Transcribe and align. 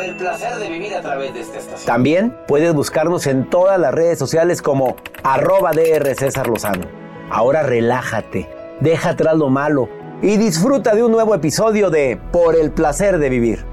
Por 0.00 0.08
el 0.08 0.16
placer 0.16 0.56
de 0.56 0.70
vivir 0.70 0.94
a 0.94 1.02
través 1.02 1.34
de 1.34 1.40
esta 1.40 1.58
estación. 1.58 1.84
También 1.84 2.34
puedes 2.48 2.72
buscarnos 2.72 3.26
en 3.26 3.50
todas 3.50 3.78
las 3.78 3.92
redes 3.92 4.18
sociales 4.18 4.62
como 4.62 4.96
arroba 5.22 5.72
DR 5.72 6.14
César 6.14 6.46
Lozano. 6.46 6.86
Ahora 7.30 7.62
relájate, 7.64 8.48
deja 8.80 9.10
atrás 9.10 9.36
lo 9.36 9.50
malo 9.50 9.90
y 10.22 10.38
disfruta 10.38 10.94
de 10.94 11.02
un 11.04 11.12
nuevo 11.12 11.34
episodio 11.34 11.90
de 11.90 12.18
Por 12.32 12.56
el 12.56 12.70
placer 12.70 13.18
de 13.18 13.28
vivir. 13.28 13.66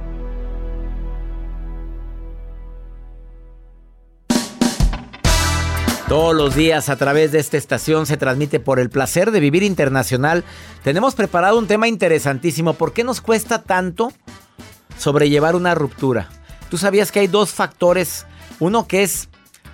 Todos 6.09 6.35
los 6.35 6.55
días 6.55 6.89
a 6.89 6.97
través 6.97 7.31
de 7.31 7.39
esta 7.39 7.55
estación 7.55 8.05
se 8.05 8.17
transmite 8.17 8.59
por 8.59 8.81
el 8.81 8.89
placer 8.89 9.31
de 9.31 9.39
vivir 9.39 9.63
internacional. 9.63 10.43
Tenemos 10.83 11.15
preparado 11.15 11.57
un 11.57 11.67
tema 11.67 11.87
interesantísimo. 11.87 12.73
¿Por 12.73 12.91
qué 12.91 13.05
nos 13.05 13.21
cuesta 13.21 13.63
tanto 13.63 14.11
sobrellevar 14.97 15.55
una 15.55 15.75
ruptura? 15.75 16.29
Tú 16.69 16.77
sabías 16.77 17.11
que 17.11 17.19
hay 17.19 17.27
dos 17.27 17.51
factores. 17.51 18.25
Uno 18.59 18.87
que 18.87 19.03
es 19.03 19.29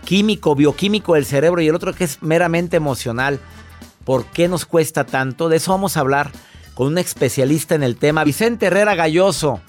químico, 0.05 0.55
bioquímico 0.55 1.15
del 1.15 1.25
cerebro 1.25 1.61
y 1.61 1.67
el 1.67 1.75
otro 1.75 1.93
que 1.93 2.03
es 2.03 2.21
meramente 2.21 2.77
emocional. 2.77 3.39
¿Por 4.05 4.25
qué 4.25 4.47
nos 4.47 4.65
cuesta 4.65 5.05
tanto? 5.05 5.49
De 5.49 5.57
eso 5.57 5.71
vamos 5.71 5.97
a 5.97 6.01
hablar 6.01 6.31
con 6.73 6.87
un 6.87 6.97
especialista 6.97 7.75
en 7.75 7.83
el 7.83 7.95
tema, 7.97 8.23
Vicente 8.23 8.65
Herrera 8.65 8.95
Galloso, 8.95 9.61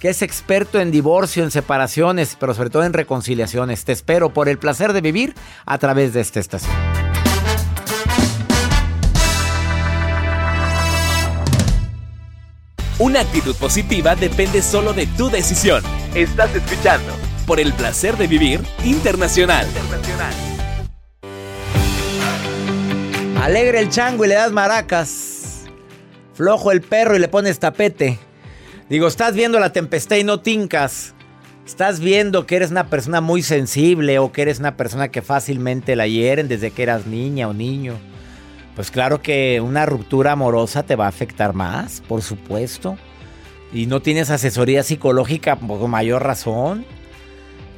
que 0.00 0.10
es 0.10 0.22
experto 0.22 0.80
en 0.80 0.90
divorcio, 0.90 1.44
en 1.44 1.50
separaciones, 1.50 2.36
pero 2.38 2.54
sobre 2.54 2.70
todo 2.70 2.84
en 2.84 2.92
reconciliaciones. 2.92 3.84
Te 3.84 3.92
espero 3.92 4.32
por 4.32 4.48
el 4.48 4.58
placer 4.58 4.92
de 4.92 5.00
vivir 5.00 5.34
a 5.64 5.78
través 5.78 6.12
de 6.12 6.20
esta 6.20 6.40
estación. 6.40 7.01
Una 13.02 13.18
actitud 13.18 13.56
positiva 13.56 14.14
depende 14.14 14.62
solo 14.62 14.92
de 14.92 15.08
tu 15.08 15.28
decisión. 15.28 15.82
Estás 16.14 16.54
escuchando 16.54 17.12
por 17.48 17.58
el 17.58 17.72
placer 17.72 18.16
de 18.16 18.28
vivir 18.28 18.60
internacional. 18.84 19.66
internacional. 19.66 20.32
Alegre 23.42 23.80
el 23.80 23.88
chango 23.88 24.24
y 24.24 24.28
le 24.28 24.36
das 24.36 24.52
maracas. 24.52 25.64
Flojo 26.34 26.70
el 26.70 26.80
perro 26.80 27.16
y 27.16 27.18
le 27.18 27.26
pones 27.26 27.58
tapete. 27.58 28.20
Digo, 28.88 29.08
estás 29.08 29.34
viendo 29.34 29.58
la 29.58 29.72
tempestad 29.72 30.14
y 30.14 30.22
no 30.22 30.38
tincas. 30.38 31.12
Estás 31.66 31.98
viendo 31.98 32.46
que 32.46 32.54
eres 32.54 32.70
una 32.70 32.86
persona 32.86 33.20
muy 33.20 33.42
sensible 33.42 34.20
o 34.20 34.30
que 34.30 34.42
eres 34.42 34.60
una 34.60 34.76
persona 34.76 35.08
que 35.08 35.22
fácilmente 35.22 35.96
la 35.96 36.06
hieren 36.06 36.46
desde 36.46 36.70
que 36.70 36.84
eras 36.84 37.04
niña 37.08 37.48
o 37.48 37.52
niño. 37.52 37.98
Pues 38.74 38.90
claro 38.90 39.20
que 39.20 39.60
una 39.60 39.84
ruptura 39.84 40.32
amorosa 40.32 40.82
te 40.82 40.96
va 40.96 41.04
a 41.06 41.08
afectar 41.08 41.52
más, 41.52 42.02
por 42.08 42.22
supuesto. 42.22 42.96
Y 43.72 43.86
no 43.86 44.00
tienes 44.00 44.30
asesoría 44.30 44.82
psicológica 44.82 45.56
con 45.56 45.90
mayor 45.90 46.22
razón. 46.22 46.84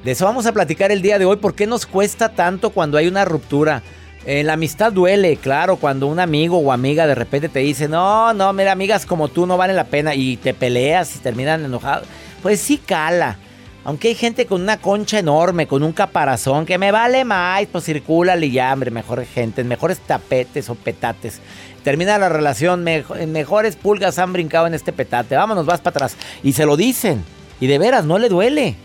De 0.05 0.13
eso 0.13 0.25
vamos 0.25 0.47
a 0.47 0.53
platicar 0.53 0.93
el 0.93 1.03
día 1.03 1.19
de 1.19 1.25
hoy. 1.25 1.37
¿Por 1.37 1.55
qué 1.55 1.67
nos 1.67 1.87
cuesta 1.87 2.31
tanto 2.31 2.71
cuando 2.71 2.99
hay 2.99 3.09
una 3.09 3.25
ruptura? 3.25 3.83
Eh, 4.27 4.43
la 4.43 4.55
amistad 4.55 4.93
duele, 4.93 5.37
claro, 5.37 5.77
cuando 5.77 6.07
un 6.07 6.19
amigo 6.19 6.59
o 6.59 6.73
amiga 6.73 7.07
de 7.07 7.15
repente 7.15 7.49
te 7.49 7.59
dice, 7.59 7.89
no, 7.89 8.33
no, 8.33 8.53
mira, 8.55 8.73
amigas 8.73 9.05
como 9.05 9.29
tú 9.29 9.47
no 9.47 9.59
valen 9.59 9.77
la 9.77 9.85
pena 9.85 10.15
y 10.15 10.39
te 10.39 10.55
peleas 10.55 11.15
y 11.17 11.19
terminan 11.19 11.65
enojados. 11.65 12.07
Pues 12.43 12.61
sí 12.61 12.79
cala. 12.79 13.37
Aunque 13.85 14.09
hay 14.09 14.15
gente 14.15 14.47
con 14.47 14.63
una 14.63 14.79
concha 14.79 15.19
enorme, 15.19 15.67
con 15.67 15.83
un 15.83 15.93
caparazón, 15.93 16.65
que 16.65 16.79
me 16.79 16.91
vale 16.91 17.25
más, 17.25 17.67
pues 17.71 17.85
circula 17.85 18.35
ya, 18.37 18.73
hombre, 18.73 18.91
mejor 18.91 19.25
gente, 19.27 19.63
mejores 19.63 19.99
tapetes 20.01 20.71
o 20.71 20.75
petates. 20.75 21.41
Termina 21.83 22.17
la 22.17 22.31
relación, 22.31 22.83
mejores 22.83 23.77
pulgas 23.77 24.19
han 24.19 24.33
brincado 24.33 24.67
en 24.67 24.73
este 24.73 24.93
petate, 24.93 25.37
vámonos, 25.37 25.67
vas 25.67 25.81
para 25.81 25.97
atrás. 25.97 26.17
Y 26.43 26.55
se 26.55 26.65
lo 26.65 26.79
dicen, 26.79 27.23
y 27.61 27.67
de 27.67 27.79
veras, 27.79 28.07
no 28.07 28.19
le 28.19 28.31
duele. 28.31 28.77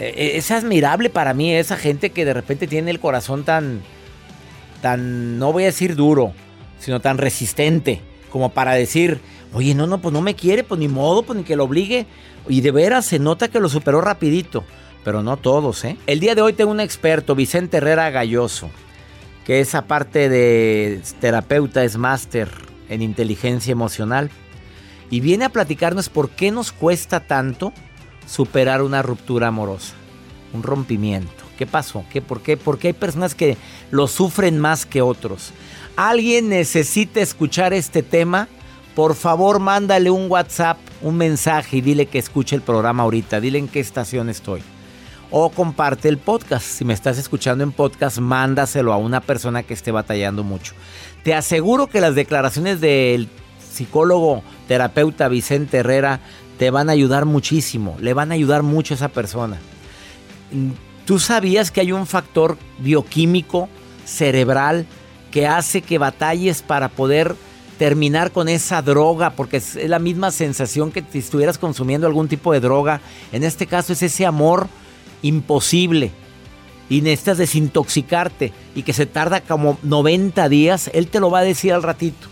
E, 0.00 0.06
e, 0.06 0.36
es 0.38 0.50
admirable 0.50 1.08
para 1.08 1.32
mí 1.32 1.54
esa 1.54 1.76
gente 1.76 2.10
que 2.10 2.24
de 2.24 2.34
repente 2.34 2.66
tiene 2.66 2.90
el 2.90 2.98
corazón 2.98 3.44
tan, 3.44 3.80
tan, 4.82 5.38
no 5.38 5.52
voy 5.52 5.62
a 5.62 5.66
decir 5.66 5.94
duro, 5.94 6.32
sino 6.80 7.00
tan 7.00 7.16
resistente 7.16 8.00
como 8.28 8.48
para 8.48 8.74
decir, 8.74 9.20
oye, 9.52 9.76
no, 9.76 9.86
no, 9.86 10.00
pues 10.00 10.12
no 10.12 10.20
me 10.20 10.34
quiere, 10.34 10.64
pues 10.64 10.80
ni 10.80 10.88
modo, 10.88 11.22
pues 11.22 11.38
ni 11.38 11.44
que 11.44 11.54
lo 11.54 11.62
obligue. 11.62 12.06
Y 12.48 12.60
de 12.60 12.70
veras 12.70 13.06
se 13.06 13.18
nota 13.18 13.48
que 13.48 13.60
lo 13.60 13.68
superó 13.68 14.00
rapidito, 14.00 14.64
pero 15.04 15.22
no 15.22 15.36
todos, 15.36 15.84
¿eh? 15.84 15.96
El 16.06 16.20
día 16.20 16.34
de 16.34 16.42
hoy 16.42 16.52
tengo 16.52 16.70
un 16.70 16.80
experto, 16.80 17.34
Vicente 17.34 17.78
Herrera 17.78 18.10
Galloso, 18.10 18.70
que 19.44 19.60
es 19.60 19.74
aparte 19.74 20.28
de 20.28 21.00
terapeuta, 21.20 21.84
es 21.84 21.96
máster 21.96 22.48
en 22.88 23.02
inteligencia 23.02 23.72
emocional, 23.72 24.30
y 25.10 25.20
viene 25.20 25.44
a 25.44 25.50
platicarnos 25.50 26.08
por 26.08 26.30
qué 26.30 26.50
nos 26.50 26.72
cuesta 26.72 27.20
tanto 27.20 27.72
superar 28.26 28.82
una 28.82 29.02
ruptura 29.02 29.48
amorosa, 29.48 29.94
un 30.52 30.62
rompimiento. 30.62 31.44
¿Qué 31.58 31.66
pasó? 31.66 32.04
¿Qué, 32.10 32.20
por, 32.20 32.40
qué? 32.40 32.56
¿Por 32.56 32.78
qué 32.78 32.88
hay 32.88 32.92
personas 32.94 33.34
que 33.34 33.56
lo 33.90 34.08
sufren 34.08 34.58
más 34.58 34.86
que 34.86 35.02
otros? 35.02 35.52
¿Alguien 35.96 36.48
necesita 36.48 37.20
escuchar 37.20 37.72
este 37.72 38.02
tema? 38.02 38.48
Por 38.94 39.14
favor, 39.14 39.58
mándale 39.58 40.10
un 40.10 40.30
WhatsApp, 40.30 40.78
un 41.02 41.16
mensaje 41.16 41.78
y 41.78 41.80
dile 41.80 42.06
que 42.06 42.18
escuche 42.18 42.54
el 42.54 42.62
programa 42.62 43.02
ahorita. 43.02 43.40
Dile 43.40 43.58
en 43.58 43.68
qué 43.68 43.80
estación 43.80 44.28
estoy. 44.28 44.62
O 45.30 45.50
comparte 45.50 46.08
el 46.08 46.18
podcast. 46.18 46.64
Si 46.64 46.84
me 46.84 46.94
estás 46.94 47.18
escuchando 47.18 47.64
en 47.64 47.72
podcast, 47.72 48.18
mándaselo 48.18 48.92
a 48.92 48.96
una 48.96 49.20
persona 49.20 49.64
que 49.64 49.74
esté 49.74 49.90
batallando 49.90 50.44
mucho. 50.44 50.74
Te 51.24 51.34
aseguro 51.34 51.88
que 51.88 52.00
las 52.00 52.14
declaraciones 52.14 52.80
del 52.80 53.28
psicólogo, 53.72 54.44
terapeuta 54.68 55.26
Vicente 55.28 55.78
Herrera 55.78 56.20
te 56.58 56.70
van 56.70 56.88
a 56.88 56.92
ayudar 56.92 57.24
muchísimo. 57.24 57.96
Le 58.00 58.14
van 58.14 58.30
a 58.30 58.34
ayudar 58.34 58.62
mucho 58.62 58.94
a 58.94 58.96
esa 58.96 59.08
persona 59.08 59.58
¿Tú 61.06 61.18
sabías 61.18 61.70
que 61.70 61.80
hay 61.80 61.92
un 61.92 62.06
factor 62.06 62.56
bioquímico 62.78 63.68
cerebral 64.06 64.86
que 65.30 65.46
hace 65.46 65.82
que 65.82 65.98
batalles 65.98 66.62
para 66.62 66.88
poder 66.88 67.34
terminar 67.78 68.30
con 68.30 68.48
esa 68.48 68.82
droga, 68.82 69.30
porque 69.30 69.58
es 69.58 69.76
la 69.88 69.98
misma 69.98 70.30
sensación 70.30 70.92
que 70.92 71.04
si 71.10 71.18
estuvieras 71.18 71.58
consumiendo 71.58 72.06
algún 72.06 72.28
tipo 72.28 72.52
de 72.52 72.60
droga. 72.60 73.00
En 73.32 73.44
este 73.44 73.66
caso 73.66 73.92
es 73.92 74.02
ese 74.02 74.26
amor 74.26 74.68
imposible 75.22 76.12
y 76.88 77.00
necesitas 77.00 77.38
desintoxicarte 77.38 78.52
y 78.74 78.82
que 78.82 78.92
se 78.92 79.06
tarda 79.06 79.40
como 79.40 79.78
90 79.82 80.48
días, 80.48 80.90
él 80.92 81.08
te 81.08 81.20
lo 81.20 81.30
va 81.30 81.40
a 81.40 81.44
decir 81.44 81.72
al 81.72 81.82
ratito. 81.82 82.28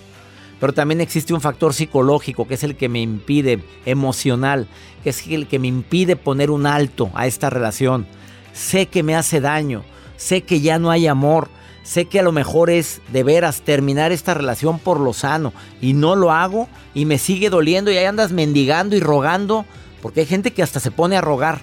Pero 0.60 0.74
también 0.74 1.00
existe 1.00 1.34
un 1.34 1.40
factor 1.40 1.74
psicológico 1.74 2.46
que 2.46 2.54
es 2.54 2.62
el 2.62 2.76
que 2.76 2.88
me 2.88 3.00
impide, 3.00 3.64
emocional, 3.84 4.68
que 5.02 5.10
es 5.10 5.26
el 5.26 5.48
que 5.48 5.58
me 5.58 5.66
impide 5.66 6.14
poner 6.14 6.50
un 6.50 6.66
alto 6.66 7.10
a 7.14 7.26
esta 7.26 7.50
relación. 7.50 8.06
Sé 8.52 8.86
que 8.86 9.02
me 9.02 9.16
hace 9.16 9.40
daño, 9.40 9.82
sé 10.16 10.42
que 10.42 10.60
ya 10.60 10.78
no 10.78 10.90
hay 10.92 11.08
amor, 11.08 11.48
sé 11.82 12.06
que 12.06 12.20
a 12.20 12.22
lo 12.22 12.32
mejor 12.32 12.70
es 12.70 13.00
de 13.12 13.22
veras 13.22 13.62
terminar 13.62 14.12
esta 14.12 14.34
relación 14.34 14.78
por 14.78 15.00
lo 15.00 15.12
sano 15.12 15.52
y 15.80 15.94
no 15.94 16.16
lo 16.16 16.32
hago 16.32 16.68
y 16.94 17.04
me 17.04 17.18
sigue 17.18 17.50
doliendo 17.50 17.90
y 17.90 17.96
ahí 17.96 18.04
andas 18.04 18.32
mendigando 18.32 18.96
y 18.96 19.00
rogando, 19.00 19.64
porque 20.00 20.20
hay 20.20 20.26
gente 20.26 20.52
que 20.52 20.62
hasta 20.62 20.80
se 20.80 20.90
pone 20.90 21.16
a 21.16 21.20
rogar. 21.20 21.60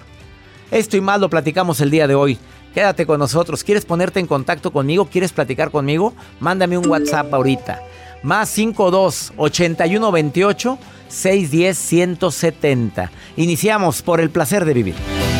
Esto 0.70 0.96
y 0.96 1.00
más 1.00 1.20
lo 1.20 1.30
platicamos 1.30 1.80
el 1.80 1.90
día 1.90 2.06
de 2.06 2.14
hoy. 2.14 2.38
Quédate 2.74 3.04
con 3.04 3.18
nosotros. 3.18 3.64
¿Quieres 3.64 3.84
ponerte 3.84 4.20
en 4.20 4.26
contacto 4.26 4.72
conmigo? 4.72 5.06
¿Quieres 5.06 5.32
platicar 5.32 5.70
conmigo? 5.70 6.14
Mándame 6.38 6.78
un 6.78 6.86
WhatsApp 6.88 7.32
ahorita. 7.34 7.82
Más 8.22 8.48
52 8.50 9.32
81 9.36 10.12
28 10.12 10.78
610 11.08 11.78
170. 11.78 13.10
Iniciamos 13.36 14.02
por 14.02 14.20
el 14.20 14.30
placer 14.30 14.64
de 14.64 14.74
vivir. 14.74 15.39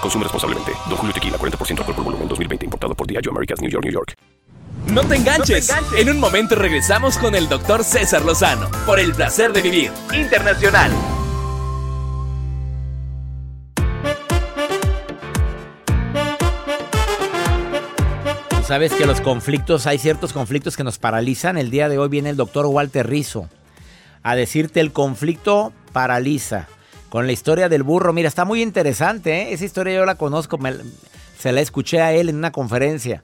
Consume 0.00 0.24
responsablemente. 0.24 0.72
Don 0.88 0.96
Julio 0.96 1.12
Tequila, 1.12 1.38
40% 1.38 1.78
alcohol 1.78 1.94
por 1.94 2.04
volumen, 2.04 2.28
2020. 2.28 2.64
Importado 2.64 2.94
por 2.94 3.06
Diageo 3.06 3.32
Americas, 3.32 3.60
New 3.60 3.70
York, 3.70 3.84
New 3.84 3.92
York. 3.92 4.14
No 4.92 5.02
te 5.02 5.16
enganches. 5.16 5.72
En 5.96 6.10
un 6.10 6.20
momento 6.20 6.54
regresamos 6.54 7.18
con 7.18 7.34
el 7.34 7.48
doctor 7.48 7.82
César 7.82 8.24
Lozano 8.24 8.68
por 8.86 9.00
el 9.00 9.12
placer 9.14 9.52
de 9.52 9.60
vivir 9.60 9.90
internacional. 10.14 10.92
Tú 18.48 18.62
sabes 18.62 18.92
que 18.92 19.06
los 19.06 19.20
conflictos, 19.20 19.86
hay 19.86 19.98
ciertos 19.98 20.32
conflictos 20.32 20.76
que 20.76 20.84
nos 20.84 20.98
paralizan. 20.98 21.58
El 21.58 21.70
día 21.70 21.88
de 21.88 21.98
hoy 21.98 22.08
viene 22.08 22.30
el 22.30 22.36
doctor 22.36 22.66
Walter 22.66 23.08
Rizzo 23.08 23.48
a 24.22 24.34
decirte 24.34 24.80
el 24.80 24.92
conflicto 24.92 25.72
paraliza. 25.92 26.68
Con 27.08 27.26
la 27.26 27.32
historia 27.32 27.68
del 27.68 27.82
burro, 27.82 28.12
mira, 28.12 28.28
está 28.28 28.44
muy 28.44 28.62
interesante, 28.62 29.42
¿eh? 29.42 29.52
esa 29.52 29.64
historia 29.64 29.94
yo 29.94 30.04
la 30.04 30.16
conozco, 30.16 30.58
se 31.38 31.52
la 31.52 31.60
escuché 31.60 32.00
a 32.00 32.12
él 32.12 32.28
en 32.28 32.36
una 32.36 32.52
conferencia. 32.52 33.22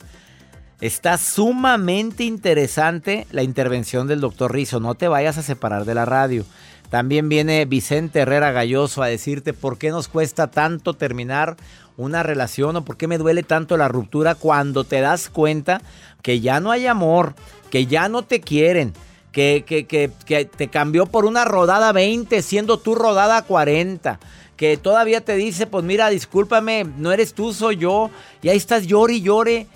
Está 0.81 1.17
sumamente 1.19 2.25
interesante 2.25 3.27
la 3.31 3.43
intervención 3.43 4.09
del 4.09 4.21
doctor 4.21 4.53
Rizzo, 4.53 4.81
no 4.81 4.95
te 4.95 5.09
vayas 5.09 5.39
a 5.39 5.43
separar 5.43 5.85
de 5.85 5.95
la 5.95 6.05
radio. 6.05 6.45
También 6.91 7.29
viene 7.29 7.65
Vicente 7.65 8.21
Herrera 8.21 8.53
Galloso 8.53 9.03
a 9.03 9.07
decirte 9.07 9.53
por 9.53 9.79
qué 9.79 9.91
nos 9.91 10.09
cuesta 10.09 10.51
tanto 10.51 10.95
terminar 10.95 11.57
una 11.97 12.23
relación 12.23 12.77
o 12.77 12.85
por 12.85 12.97
qué 12.97 13.09
me 13.09 13.17
duele 13.17 13.43
tanto 13.43 13.77
la 13.77 13.89
ruptura 13.89 14.35
cuando 14.35 14.85
te 14.85 15.01
das 15.01 15.29
cuenta 15.31 15.81
que 16.21 16.41
ya 16.41 16.61
no 16.61 16.71
hay 16.71 16.87
amor, 16.87 17.35
que 17.71 17.87
ya 17.87 18.09
no 18.09 18.23
te 18.23 18.41
quieren, 18.41 18.93
que, 19.33 19.65
que, 19.67 19.87
que, 19.87 20.45
te 20.45 20.69
cambió 20.69 21.07
por 21.07 21.25
una 21.25 21.45
rodada 21.45 21.91
20, 21.93 22.43
siendo 22.43 22.79
tú 22.79 22.95
rodada 22.95 23.43
40. 23.43 24.21
Que 24.57 24.77
todavía 24.77 25.25
te 25.25 25.35
dice, 25.35 25.67
pues 25.67 25.85
mira, 25.85 26.11
discúlpame, 26.11 26.85
no 26.85 27.11
eres 27.11 27.35
tú, 27.35 27.53
soy 27.53 27.79
yo. 27.79 28.11
Y 28.43 28.51
ahí 28.51 28.57
estás 28.57 28.87
llore 28.87 29.15
y 29.15 29.23
llore, 29.23 29.67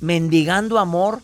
mendigando 0.00 0.78
amor. 0.78 1.20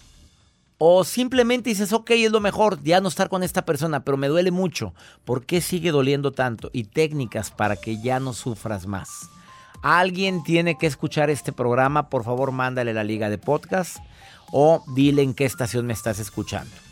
O 0.81 1.02
simplemente 1.02 1.71
dices, 1.71 1.93
ok, 1.93 2.11
es 2.11 2.31
lo 2.31 2.38
mejor, 2.38 2.81
ya 2.85 3.00
no 3.00 3.09
estar 3.09 3.28
con 3.28 3.43
esta 3.43 3.64
persona, 3.64 4.05
pero 4.05 4.17
me 4.17 4.28
duele 4.28 4.52
mucho. 4.52 4.95
¿Por 5.25 5.45
qué 5.45 5.61
sigue 5.61 5.90
doliendo 5.90 6.31
tanto? 6.31 6.71
Y 6.73 6.85
técnicas 6.85 7.50
para 7.50 7.75
que 7.75 8.00
ya 8.00 8.21
no 8.21 8.33
sufras 8.33 8.87
más. 8.87 9.09
Alguien 9.83 10.45
tiene 10.45 10.78
que 10.78 10.87
escuchar 10.87 11.31
este 11.31 11.52
programa, 11.52 12.09
por 12.09 12.23
favor 12.23 12.52
mándale 12.52 12.95
la 12.95 13.02
liga 13.02 13.28
de 13.28 13.38
podcast 13.38 13.97
o 14.52 14.85
dile 14.95 15.23
en 15.23 15.35
qué 15.35 15.45
estación 15.45 15.87
me 15.87 15.93
estás 15.93 16.21
escuchando. 16.21 16.88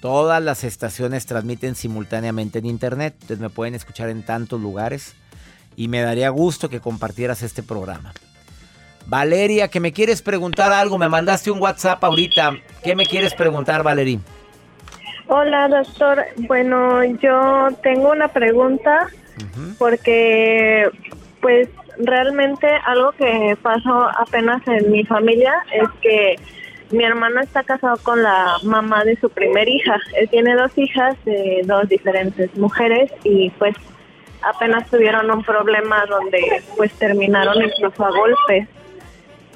Todas 0.00 0.42
las 0.42 0.64
estaciones 0.64 1.26
transmiten 1.26 1.74
simultáneamente 1.74 2.58
en 2.58 2.66
internet, 2.66 3.14
entonces 3.14 3.40
me 3.40 3.50
pueden 3.50 3.74
escuchar 3.74 4.08
en 4.08 4.24
tantos 4.24 4.60
lugares 4.60 5.14
y 5.76 5.88
me 5.88 6.00
daría 6.00 6.30
gusto 6.30 6.68
que 6.68 6.80
compartieras 6.80 7.42
este 7.42 7.62
programa. 7.62 8.12
Valeria, 9.06 9.68
que 9.68 9.80
me 9.80 9.92
quieres 9.92 10.22
preguntar 10.22 10.72
algo, 10.72 10.96
me 10.96 11.08
mandaste 11.08 11.50
un 11.50 11.60
WhatsApp 11.60 12.02
ahorita. 12.04 12.56
¿Qué 12.82 12.94
me 12.94 13.04
quieres 13.04 13.34
preguntar, 13.34 13.82
Valeria? 13.82 14.20
Hola, 15.26 15.68
doctor. 15.68 16.24
Bueno, 16.48 17.04
yo 17.04 17.68
tengo 17.82 18.10
una 18.10 18.28
pregunta 18.28 19.08
porque 19.78 20.88
pues 21.40 21.68
realmente 21.98 22.66
algo 22.86 23.12
que 23.12 23.56
pasó 23.62 24.08
apenas 24.18 24.60
en 24.66 24.90
mi 24.90 25.04
familia 25.04 25.54
es 25.72 25.88
que 26.02 26.36
mi 26.90 27.04
hermano 27.04 27.40
está 27.40 27.62
casado 27.62 27.96
con 28.02 28.22
la 28.22 28.56
mamá 28.62 29.04
de 29.04 29.16
su 29.16 29.30
primer 29.30 29.68
hija. 29.68 29.96
Él 30.16 30.28
tiene 30.28 30.54
dos 30.54 30.76
hijas 30.76 31.16
de 31.24 31.62
dos 31.64 31.88
diferentes 31.88 32.54
mujeres 32.56 33.12
y 33.24 33.50
pues 33.50 33.74
apenas 34.42 34.88
tuvieron 34.90 35.30
un 35.30 35.44
problema 35.44 36.04
donde 36.06 36.62
pues 36.76 36.92
terminaron 36.94 37.62
incluso 37.62 38.04
a 38.04 38.10
golpes. 38.10 38.68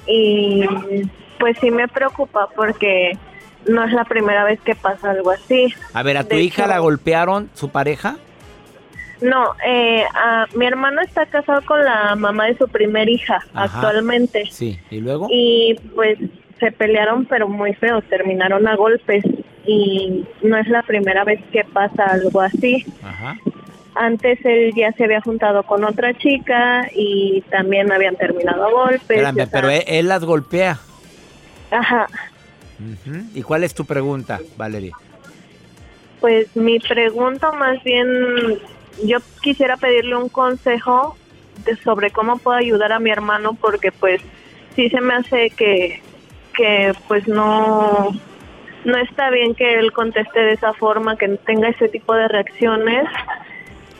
Y 0.07 0.65
pues 1.39 1.57
sí 1.59 1.71
me 1.71 1.87
preocupa 1.87 2.47
porque 2.55 3.17
no 3.67 3.83
es 3.83 3.91
la 3.91 4.05
primera 4.05 4.43
vez 4.43 4.59
que 4.61 4.75
pasa 4.75 5.11
algo 5.11 5.31
así. 5.31 5.73
A 5.93 6.03
ver, 6.03 6.17
¿a 6.17 6.23
tu 6.23 6.35
hija 6.35 6.67
la 6.67 6.79
golpearon 6.79 7.49
su 7.53 7.69
pareja? 7.69 8.17
No, 9.21 9.55
eh, 9.65 10.03
a, 10.13 10.45
mi 10.55 10.65
hermano 10.65 11.01
está 11.01 11.25
casado 11.25 11.61
con 11.65 11.83
la 11.83 12.15
mamá 12.15 12.45
de 12.45 12.57
su 12.57 12.67
primer 12.67 13.09
hija 13.09 13.39
actualmente. 13.53 14.45
Sí, 14.51 14.79
¿y 14.89 14.99
luego? 14.99 15.27
Y 15.31 15.75
pues 15.95 16.19
se 16.59 16.71
pelearon 16.71 17.25
pero 17.25 17.47
muy 17.47 17.73
feo, 17.73 18.01
terminaron 18.01 18.67
a 18.67 18.75
golpes 18.75 19.23
y 19.65 20.25
no 20.43 20.57
es 20.57 20.67
la 20.67 20.83
primera 20.83 21.23
vez 21.23 21.41
que 21.51 21.63
pasa 21.63 22.05
algo 22.05 22.41
así. 22.41 22.85
antes 23.95 24.43
él 24.45 24.73
ya 24.75 24.91
se 24.93 25.05
había 25.05 25.21
juntado 25.21 25.63
con 25.63 25.83
otra 25.83 26.13
chica 26.13 26.89
y 26.93 27.41
también 27.49 27.91
habían 27.91 28.15
terminado 28.15 28.65
a 28.65 28.71
golpes. 28.71 29.01
Espérame, 29.01 29.47
pero 29.51 29.69
él, 29.69 29.83
él 29.87 30.07
las 30.07 30.23
golpea. 30.23 30.79
Ajá. 31.71 32.07
¿Y 33.33 33.41
cuál 33.41 33.63
es 33.63 33.73
tu 33.73 33.85
pregunta, 33.85 34.39
Valeria? 34.57 34.95
Pues 36.19 36.53
mi 36.55 36.79
pregunta 36.79 37.51
más 37.51 37.83
bien, 37.83 38.59
yo 39.03 39.19
quisiera 39.41 39.77
pedirle 39.77 40.15
un 40.15 40.29
consejo 40.29 41.17
de 41.65 41.75
sobre 41.77 42.11
cómo 42.11 42.37
puedo 42.37 42.57
ayudar 42.57 42.91
a 42.91 42.99
mi 42.99 43.11
hermano 43.11 43.53
porque 43.59 43.91
pues 43.91 44.21
sí 44.75 44.89
se 44.89 45.01
me 45.01 45.13
hace 45.13 45.49
que, 45.51 46.01
que 46.55 46.93
pues 47.07 47.27
no, 47.27 48.09
no 48.85 48.97
está 48.97 49.29
bien 49.29 49.55
que 49.55 49.79
él 49.79 49.91
conteste 49.91 50.39
de 50.39 50.53
esa 50.53 50.73
forma, 50.73 51.17
que 51.17 51.27
tenga 51.45 51.69
ese 51.69 51.89
tipo 51.89 52.13
de 52.13 52.27
reacciones 52.27 53.05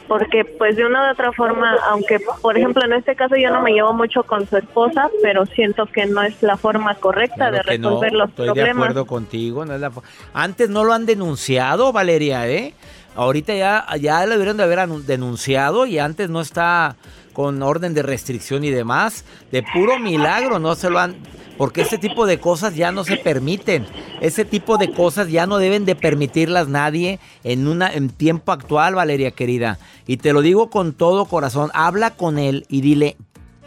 porque 0.08 0.46
pues 0.46 0.76
de 0.76 0.86
una 0.86 1.08
u 1.08 1.12
otra 1.12 1.32
forma, 1.32 1.76
aunque 1.90 2.20
por 2.42 2.58
ejemplo 2.58 2.84
en 2.86 2.94
este 2.94 3.16
caso 3.16 3.36
yo 3.36 3.50
no 3.50 3.62
me 3.62 3.72
llevo 3.72 3.94
mucho 3.94 4.24
con 4.24 4.48
su 4.48 4.58
esposa, 4.58 5.10
pero 5.24 5.46
siento 5.48 5.86
que 5.88 6.06
no 6.06 6.22
es 6.22 6.42
la 6.44 6.58
forma 6.58 6.96
correcta 6.96 7.50
Claro 7.50 7.64
de 7.70 7.78
no, 7.80 7.90
resolver 7.90 8.14
los 8.14 8.30
estoy 8.30 8.48
de 8.48 8.54
problemas. 8.54 8.84
acuerdo 8.84 9.06
contigo. 9.06 9.66
no 9.66 9.74
es 9.74 9.82
la 9.82 9.92
Antes 10.34 10.70
no 10.70 10.84
lo 10.84 10.94
han 10.94 11.06
denunciado, 11.06 11.92
Valeria, 11.92 12.48
¿eh? 12.48 12.74
Ahorita 13.16 13.56
ya, 13.56 13.86
ya 14.00 14.26
lo 14.26 14.34
deberían 14.34 14.58
de 14.58 14.64
haber 14.64 14.88
denunciado 14.88 15.86
y 15.86 16.00
antes 16.00 16.30
no 16.30 16.42
está 16.42 16.98
con 17.36 17.62
orden 17.62 17.94
de 17.94 18.02
restricción 18.02 18.64
y 18.64 18.72
demás. 18.72 19.26
De 19.52 19.62
puro 19.62 20.00
milagro 20.00 20.58
no 20.58 20.74
se 20.74 20.90
lo 20.90 20.98
han... 20.98 21.16
Porque 21.58 21.82
ese 21.82 21.98
tipo 21.98 22.26
de 22.26 22.40
cosas 22.40 22.76
ya 22.76 22.92
no 22.92 23.04
se 23.04 23.18
permiten. 23.18 23.86
Ese 24.20 24.44
tipo 24.44 24.78
de 24.78 24.92
cosas 24.92 25.30
ya 25.30 25.46
no 25.46 25.58
deben 25.58 25.86
de 25.86 25.96
permitirlas 25.96 26.68
nadie 26.68 27.20
en, 27.44 27.68
una, 27.68 27.94
en 27.94 28.10
tiempo 28.10 28.52
actual, 28.52 28.96
Valeria 28.96 29.32
querida. 29.32 29.78
Y 30.08 30.18
te 30.18 30.34
lo 30.34 30.42
digo 30.42 30.70
con 30.70 30.94
todo 30.94 31.26
corazón. 31.26 31.72
Habla 31.74 32.12
con 32.12 32.40
él 32.40 32.66
y 32.68 32.82
dile, 32.82 33.16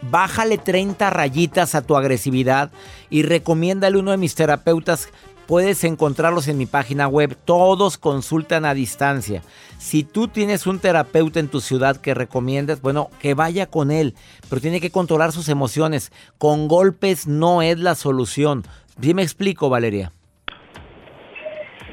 Bájale 0.01 0.57
30 0.57 1.09
rayitas 1.09 1.75
a 1.75 1.81
tu 1.81 1.97
agresividad 1.97 2.71
y 3.09 3.23
recomiéndale 3.23 3.97
uno 3.97 4.11
de 4.11 4.17
mis 4.17 4.33
terapeutas. 4.33 5.09
Puedes 5.49 5.83
encontrarlos 5.83 6.47
en 6.47 6.59
mi 6.59 6.67
página 6.67 7.07
web. 7.07 7.35
Todos 7.43 7.97
consultan 7.97 8.65
a 8.65 8.75
distancia. 8.75 9.41
Si 9.79 10.03
tú 10.03 10.27
tienes 10.27 10.67
un 10.67 10.77
terapeuta 10.77 11.39
en 11.39 11.47
tu 11.47 11.59
ciudad 11.59 11.97
que 11.97 12.13
recomiendas, 12.13 12.83
bueno, 12.83 13.09
que 13.19 13.33
vaya 13.33 13.65
con 13.65 13.89
él. 13.89 14.13
Pero 14.47 14.61
tiene 14.61 14.79
que 14.79 14.91
controlar 14.91 15.31
sus 15.31 15.49
emociones. 15.49 16.11
Con 16.37 16.67
golpes 16.67 17.25
no 17.25 17.63
es 17.63 17.79
la 17.79 17.95
solución. 17.95 18.63
¿Sí 19.01 19.15
me 19.15 19.23
explico, 19.23 19.71
Valeria? 19.71 20.11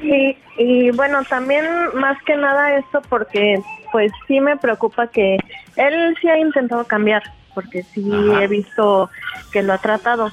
Sí, 0.01 0.37
y 0.59 0.91
bueno, 0.91 1.23
también 1.27 1.65
más 1.95 2.21
que 2.27 2.35
nada 2.35 2.77
esto 2.77 3.01
porque 3.09 3.59
pues 3.91 4.11
sí 4.27 4.39
me 4.39 4.55
preocupa 4.57 5.07
que 5.07 5.39
él 5.77 6.15
sí 6.21 6.29
ha 6.29 6.37
intentado 6.37 6.83
cambiar, 6.85 7.23
porque 7.55 7.81
sí 7.81 8.07
Ajá. 8.13 8.43
he 8.43 8.47
visto 8.47 9.09
que 9.51 9.63
lo 9.63 9.73
ha 9.73 9.79
tratado, 9.79 10.31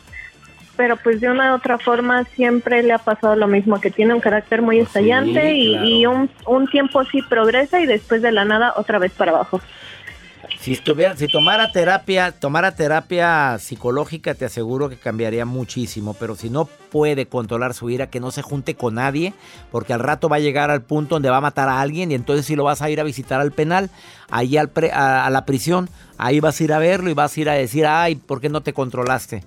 pero 0.76 0.96
pues 0.96 1.20
de 1.20 1.30
una 1.30 1.52
u 1.52 1.56
otra 1.56 1.78
forma 1.78 2.24
siempre 2.34 2.82
le 2.82 2.92
ha 2.92 2.98
pasado 2.98 3.36
lo 3.36 3.46
mismo, 3.46 3.80
que 3.80 3.90
tiene 3.90 4.14
un 4.14 4.20
carácter 4.20 4.62
muy 4.62 4.76
sí, 4.76 4.82
estallante 4.82 5.54
y, 5.54 5.68
claro. 5.70 5.86
y 5.86 6.06
un, 6.06 6.30
un 6.46 6.66
tiempo 6.68 7.04
sí 7.04 7.22
progresa 7.22 7.80
y 7.80 7.86
después 7.86 8.22
de 8.22 8.32
la 8.32 8.44
nada 8.44 8.74
otra 8.76 8.98
vez 8.98 9.12
para 9.12 9.32
abajo. 9.32 9.60
Si 10.60 10.72
estuviera, 10.72 11.14
si 11.14 11.26
tomara 11.28 11.72
terapia, 11.72 12.32
tomara 12.32 12.74
terapia 12.74 13.58
psicológica, 13.58 14.34
te 14.34 14.46
aseguro 14.46 14.88
que 14.88 14.96
cambiaría 14.96 15.44
muchísimo. 15.44 16.14
Pero 16.14 16.36
si 16.36 16.48
no 16.48 16.64
puede 16.64 17.26
controlar 17.26 17.74
su 17.74 17.90
ira, 17.90 18.06
que 18.08 18.20
no 18.20 18.30
se 18.30 18.40
junte 18.40 18.74
con 18.74 18.94
nadie, 18.94 19.34
porque 19.70 19.92
al 19.92 20.00
rato 20.00 20.28
va 20.30 20.36
a 20.36 20.40
llegar 20.40 20.70
al 20.70 20.80
punto 20.80 21.16
donde 21.16 21.28
va 21.28 21.38
a 21.38 21.42
matar 21.42 21.68
a 21.68 21.80
alguien 21.82 22.10
y 22.10 22.14
entonces 22.14 22.46
si 22.46 22.56
lo 22.56 22.64
vas 22.64 22.80
a 22.80 22.88
ir 22.88 22.98
a 22.98 23.04
visitar 23.04 23.42
al 23.42 23.52
penal, 23.52 23.90
ahí 24.30 24.56
al 24.56 24.68
pre- 24.68 24.92
a, 24.92 25.26
a 25.26 25.30
la 25.30 25.44
prisión, 25.44 25.90
ahí 26.16 26.40
vas 26.40 26.58
a 26.58 26.64
ir 26.64 26.72
a 26.72 26.78
verlo 26.78 27.10
y 27.10 27.14
vas 27.14 27.36
a 27.36 27.40
ir 27.40 27.48
a 27.50 27.54
decir, 27.54 27.86
ay, 27.86 28.14
¿por 28.14 28.40
qué 28.40 28.48
no 28.48 28.62
te 28.62 28.72
controlaste? 28.72 29.42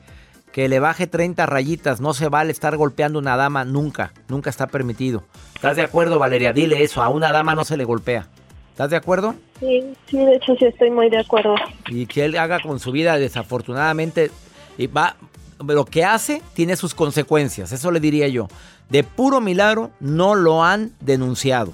Que 0.52 0.68
le 0.70 0.80
baje 0.80 1.08
30 1.08 1.46
rayitas, 1.46 2.02
no 2.02 2.14
se 2.14 2.30
vale 2.30 2.52
estar 2.52 2.76
golpeando 2.78 3.20
a 3.20 3.22
una 3.22 3.38
dama, 3.38 3.64
nunca, 3.66 4.14
nunca 4.28 4.50
está 4.50 4.68
permitido. 4.68 5.24
¿Estás 5.56 5.76
de 5.76 5.84
acuerdo, 5.84 6.18
Valeria? 6.20 6.54
Dile 6.54 6.82
eso, 6.84 7.02
a 7.04 7.10
una 7.10 7.32
dama 7.32 7.54
no 7.54 7.64
se 7.64 7.78
le 7.78 7.84
golpea. 7.84 8.28
¿Estás 8.72 8.90
de 8.92 8.96
acuerdo? 8.96 9.36
Sí, 9.60 9.94
sí, 10.10 10.18
de 10.18 10.36
hecho 10.36 10.56
sí 10.58 10.66
estoy 10.66 10.92
muy 10.92 11.10
de 11.10 11.20
acuerdo. 11.20 11.56
y 11.88 12.06
que 12.06 12.26
él 12.26 12.38
haga 12.38 12.60
con 12.60 12.80
su 12.80 12.92
vida 12.92 13.18
desafortunadamente 13.18 14.30
y 14.78 14.86
va 14.88 15.16
lo 15.60 15.86
que 15.86 16.06
hace 16.06 16.44
tiene 16.54 16.76
sus 16.76 16.94
consecuencias, 16.94 17.72
eso 17.72 17.90
le 17.92 18.00
diría 18.00 18.28
yo. 18.28 18.48
De 18.90 19.04
puro 19.04 19.42
milagro 19.42 19.90
no 20.00 20.36
lo 20.36 20.64
han 20.64 20.92
denunciado 21.00 21.74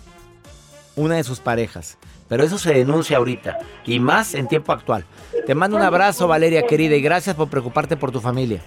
una 0.96 1.16
de 1.16 1.24
sus 1.26 1.40
parejas, 1.42 1.98
pero 2.30 2.44
eso 2.44 2.58
se 2.58 2.74
denuncia 2.74 3.18
ahorita 3.18 3.60
y 3.86 4.00
más 4.00 4.34
en 4.34 4.48
tiempo 4.48 4.72
actual. 4.72 5.04
Te 5.46 5.56
mando 5.56 5.78
un 5.78 5.84
abrazo, 5.84 6.28
Valeria 6.28 6.64
querida, 6.66 6.96
y 6.96 7.02
gracias 7.02 7.36
por 7.36 7.50
preocuparte 7.50 7.98
por 7.98 8.12
tu 8.12 8.20
familia. 8.22 8.62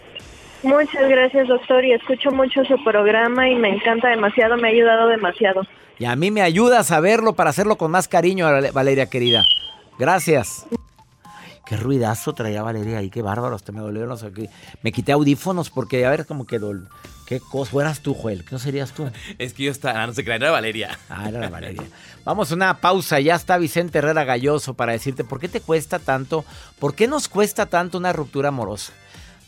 Muchas 0.62 1.08
gracias, 1.08 1.48
doctor, 1.48 1.84
y 1.84 1.92
escucho 1.92 2.30
mucho 2.30 2.64
su 2.64 2.82
programa 2.82 3.48
y 3.48 3.54
me 3.56 3.68
encanta 3.68 4.08
demasiado, 4.08 4.56
me 4.56 4.68
ha 4.68 4.70
ayudado 4.72 5.08
demasiado. 5.08 5.62
Y 5.98 6.04
a 6.06 6.16
mí 6.16 6.30
me 6.30 6.42
ayuda 6.42 6.80
a 6.80 6.84
saberlo 6.84 7.34
para 7.34 7.50
hacerlo 7.50 7.76
con 7.76 7.90
más 7.90 8.08
cariño, 8.08 8.46
Vale- 8.46 8.70
Valeria 8.72 9.06
querida. 9.08 9.42
Gracias. 9.98 10.66
Qué 11.64 11.76
ruidazo 11.76 12.32
traía 12.32 12.62
Valeria 12.62 12.98
ahí, 12.98 13.10
qué 13.10 13.22
bárbaro, 13.22 13.56
hasta 13.56 13.72
me 13.72 13.80
dolieron 13.80 14.10
los 14.10 14.22
aquí. 14.22 14.48
Me 14.82 14.92
quité 14.92 15.12
audífonos 15.12 15.70
porque 15.70 16.04
a 16.04 16.10
ver 16.10 16.26
como 16.26 16.46
quedó. 16.46 16.72
Qué 17.26 17.40
cosa, 17.40 17.72
fueras 17.72 18.00
tú, 18.00 18.14
Joel, 18.14 18.44
¿qué 18.44 18.52
no 18.52 18.58
serías 18.60 18.92
tú? 18.92 19.10
Es 19.38 19.52
que 19.52 19.64
yo 19.64 19.72
estaba, 19.72 20.02
ah, 20.02 20.06
no 20.06 20.14
se 20.14 20.24
crean, 20.24 20.40
era 20.40 20.52
Valeria. 20.52 20.96
Ah, 21.10 21.28
era 21.28 21.40
la 21.40 21.48
Valeria. 21.48 21.82
Vamos 22.24 22.52
a 22.52 22.54
una 22.54 22.80
pausa, 22.80 23.18
ya 23.18 23.34
está 23.34 23.58
Vicente 23.58 23.98
Herrera 23.98 24.24
Galloso 24.24 24.74
para 24.74 24.92
decirte 24.92 25.24
por 25.24 25.40
qué 25.40 25.48
te 25.48 25.60
cuesta 25.60 25.98
tanto, 25.98 26.44
por 26.78 26.94
qué 26.94 27.08
nos 27.08 27.28
cuesta 27.28 27.66
tanto 27.66 27.98
una 27.98 28.12
ruptura 28.12 28.48
amorosa. 28.48 28.92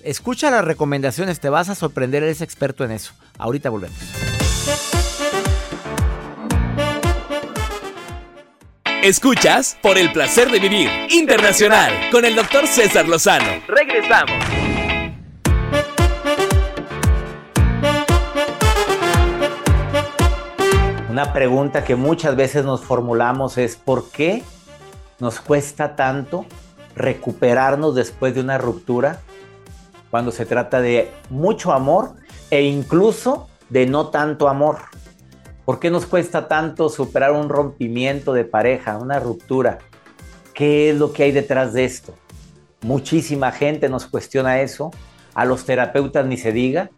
Escucha 0.02 0.50
las 0.50 0.64
recomendaciones, 0.64 1.38
te 1.38 1.48
vas 1.48 1.68
a 1.68 1.74
sorprender, 1.76 2.24
eres 2.24 2.40
experto 2.40 2.84
en 2.84 2.90
eso. 2.90 3.12
Ahorita 3.38 3.70
volvemos. 3.70 3.98
Escuchas 9.02 9.78
por 9.80 9.96
el 9.96 10.12
placer 10.12 10.50
de 10.50 10.58
vivir 10.58 10.90
internacional 11.10 12.10
con 12.10 12.24
el 12.24 12.34
doctor 12.34 12.66
César 12.66 13.06
Lozano. 13.06 13.62
Regresamos. 13.68 14.57
Una 21.18 21.32
pregunta 21.32 21.82
que 21.82 21.96
muchas 21.96 22.36
veces 22.36 22.64
nos 22.64 22.82
formulamos 22.82 23.58
es 23.58 23.74
¿por 23.74 24.08
qué 24.08 24.44
nos 25.18 25.40
cuesta 25.40 25.96
tanto 25.96 26.46
recuperarnos 26.94 27.96
después 27.96 28.36
de 28.36 28.40
una 28.40 28.56
ruptura 28.56 29.18
cuando 30.12 30.30
se 30.30 30.46
trata 30.46 30.80
de 30.80 31.10
mucho 31.28 31.72
amor 31.72 32.12
e 32.52 32.62
incluso 32.62 33.48
de 33.68 33.86
no 33.86 34.10
tanto 34.10 34.48
amor? 34.48 34.78
¿Por 35.64 35.80
qué 35.80 35.90
nos 35.90 36.06
cuesta 36.06 36.46
tanto 36.46 36.88
superar 36.88 37.32
un 37.32 37.48
rompimiento 37.48 38.32
de 38.32 38.44
pareja, 38.44 38.96
una 38.96 39.18
ruptura? 39.18 39.78
¿Qué 40.54 40.90
es 40.90 40.96
lo 40.96 41.12
que 41.12 41.24
hay 41.24 41.32
detrás 41.32 41.72
de 41.72 41.84
esto? 41.84 42.14
Muchísima 42.82 43.50
gente 43.50 43.88
nos 43.88 44.06
cuestiona 44.06 44.60
eso, 44.60 44.92
a 45.34 45.44
los 45.44 45.64
terapeutas 45.64 46.24
ni 46.26 46.36
se 46.36 46.52
diga. 46.52 46.90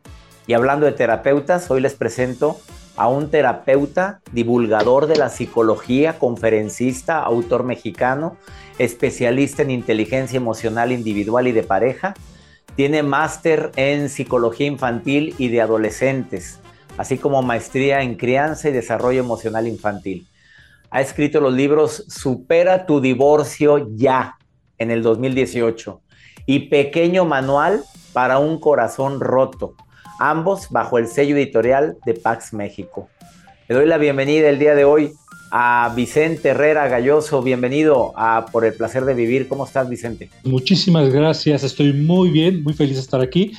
Y 0.47 0.53
hablando 0.53 0.85
de 0.85 0.93
terapeutas, 0.93 1.71
hoy 1.71 1.81
les 1.81 1.95
presento 1.95 2.61
a 3.01 3.09
un 3.09 3.31
terapeuta, 3.31 4.21
divulgador 4.31 5.07
de 5.07 5.17
la 5.17 5.31
psicología, 5.31 6.19
conferencista, 6.19 7.23
autor 7.23 7.65
mexicano, 7.65 8.37
especialista 8.77 9.63
en 9.63 9.71
inteligencia 9.71 10.37
emocional 10.37 10.93
individual 10.93 11.47
y 11.47 11.53
de 11.53 11.63
pareja. 11.63 12.13
Tiene 12.77 13.03
máster 13.03 13.73
en 13.77 14.11
psicología 14.11 14.67
infantil 14.67 15.35
y 15.39 15.49
de 15.49 15.63
adolescentes, 15.63 16.61
así 16.99 17.17
como 17.17 17.41
maestría 17.41 18.03
en 18.03 18.17
crianza 18.17 18.69
y 18.69 18.73
desarrollo 18.73 19.21
emocional 19.21 19.67
infantil. 19.67 20.29
Ha 20.91 21.01
escrito 21.01 21.41
los 21.41 21.55
libros 21.55 22.05
Supera 22.07 22.85
tu 22.85 23.01
divorcio 23.01 23.89
ya 23.97 24.37
en 24.77 24.91
el 24.91 25.03
2018 25.03 26.03
y 26.45 26.69
Pequeño 26.69 27.25
Manual 27.25 27.83
para 28.13 28.39
un 28.41 28.61
corazón 28.61 29.21
roto 29.21 29.75
ambos 30.21 30.69
bajo 30.71 30.99
el 30.99 31.09
sello 31.09 31.37
editorial 31.37 31.97
de 32.05 32.15
Pax 32.15 32.53
México. 32.53 33.09
Le 33.69 33.75
doy 33.75 33.87
la 33.87 33.99
bienvenida 33.99 34.49
el 34.49 34.59
día 34.59 34.75
de 34.75 34.85
hoy 34.85 35.13
a 35.51 35.93
Vicente 35.97 36.51
Herrera 36.51 36.87
Galloso. 36.89 37.43
Bienvenido 37.43 38.13
a 38.17 38.47
Por 38.53 38.65
el 38.65 38.75
placer 38.75 39.05
de 39.07 39.15
vivir. 39.15 39.49
¿Cómo 39.49 39.65
estás, 39.65 39.89
Vicente? 39.89 40.31
Muchísimas 40.45 41.11
gracias. 41.11 41.65
Estoy 41.65 41.93
muy 41.93 42.31
bien, 42.31 42.63
muy 42.63 42.75
feliz 42.75 42.97
de 42.97 43.01
estar 43.01 43.21
aquí 43.21 43.53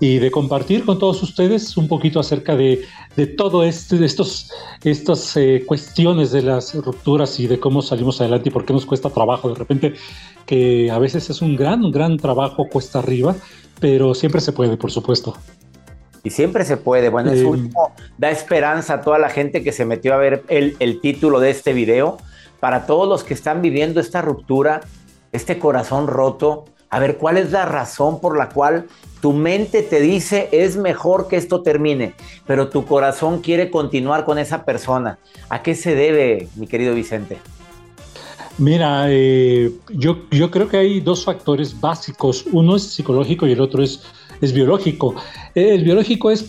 y 0.00 0.18
de 0.18 0.32
compartir 0.32 0.84
con 0.84 0.98
todos 0.98 1.22
ustedes 1.22 1.76
un 1.76 1.86
poquito 1.86 2.18
acerca 2.18 2.56
de, 2.56 2.82
de 3.14 3.26
todo 3.28 3.62
este, 3.62 4.04
estos, 4.04 4.50
estas 4.82 5.36
eh, 5.36 5.62
cuestiones 5.64 6.32
de 6.32 6.42
las 6.42 6.74
rupturas 6.74 7.38
y 7.38 7.46
de 7.46 7.60
cómo 7.60 7.80
salimos 7.80 8.20
adelante 8.20 8.48
y 8.48 8.52
por 8.52 8.64
qué 8.64 8.72
nos 8.72 8.84
cuesta 8.84 9.08
trabajo. 9.08 9.50
De 9.50 9.54
repente, 9.54 9.94
que 10.46 10.90
a 10.90 10.98
veces 10.98 11.30
es 11.30 11.40
un 11.40 11.54
gran, 11.54 11.84
un 11.84 11.92
gran 11.92 12.16
trabajo 12.16 12.66
cuesta 12.68 12.98
arriba, 12.98 13.36
pero 13.78 14.14
siempre 14.14 14.40
se 14.40 14.52
puede, 14.52 14.76
por 14.76 14.90
supuesto. 14.90 15.36
Y 16.24 16.30
siempre 16.30 16.64
se 16.64 16.76
puede. 16.76 17.08
Bueno, 17.08 17.32
eso 17.32 17.42
Eh, 17.42 17.46
último 17.46 17.92
da 18.18 18.30
esperanza 18.30 18.94
a 18.94 19.00
toda 19.00 19.18
la 19.18 19.28
gente 19.28 19.62
que 19.62 19.72
se 19.72 19.84
metió 19.84 20.14
a 20.14 20.18
ver 20.18 20.44
el, 20.48 20.76
el 20.78 21.00
título 21.00 21.40
de 21.40 21.50
este 21.50 21.72
video. 21.72 22.18
para 22.60 22.86
todos 22.86 23.08
los 23.08 23.24
que 23.24 23.34
están 23.34 23.60
viviendo 23.60 23.98
esta 23.98 24.22
ruptura, 24.22 24.82
este 25.32 25.58
corazón 25.58 26.06
roto, 26.06 26.66
a 26.90 27.00
ver 27.00 27.16
cuál 27.16 27.36
es 27.36 27.50
la 27.50 27.64
razón 27.64 28.20
por 28.20 28.36
la 28.38 28.50
cual 28.50 28.86
tu 29.20 29.32
mente 29.32 29.82
te 29.82 29.98
dice 30.00 30.48
es 30.52 30.76
mejor 30.76 31.26
que 31.26 31.36
esto 31.36 31.62
termine, 31.62 32.14
pero 32.46 32.68
tu 32.68 32.84
corazón 32.84 33.40
quiere 33.40 33.68
continuar 33.68 34.24
con 34.24 34.38
esa 34.38 34.64
persona. 34.64 35.18
¿A 35.48 35.60
qué 35.62 35.74
se 35.74 35.96
debe, 35.96 36.46
mi 36.54 36.68
querido 36.68 36.94
Vicente? 36.94 37.38
Mira, 38.58 39.06
eh, 39.08 39.72
yo, 39.88 40.18
yo 40.30 40.50
creo 40.50 40.68
que 40.68 40.76
hay 40.76 41.00
dos 41.00 41.24
factores 41.24 41.80
básicos. 41.80 42.44
Uno 42.52 42.76
es 42.76 42.82
psicológico 42.84 43.46
y 43.46 43.52
el 43.52 43.60
otro 43.60 43.82
es, 43.82 44.02
es 44.40 44.52
biológico. 44.52 45.14
El 45.54 45.84
biológico 45.84 46.30
es 46.30 46.46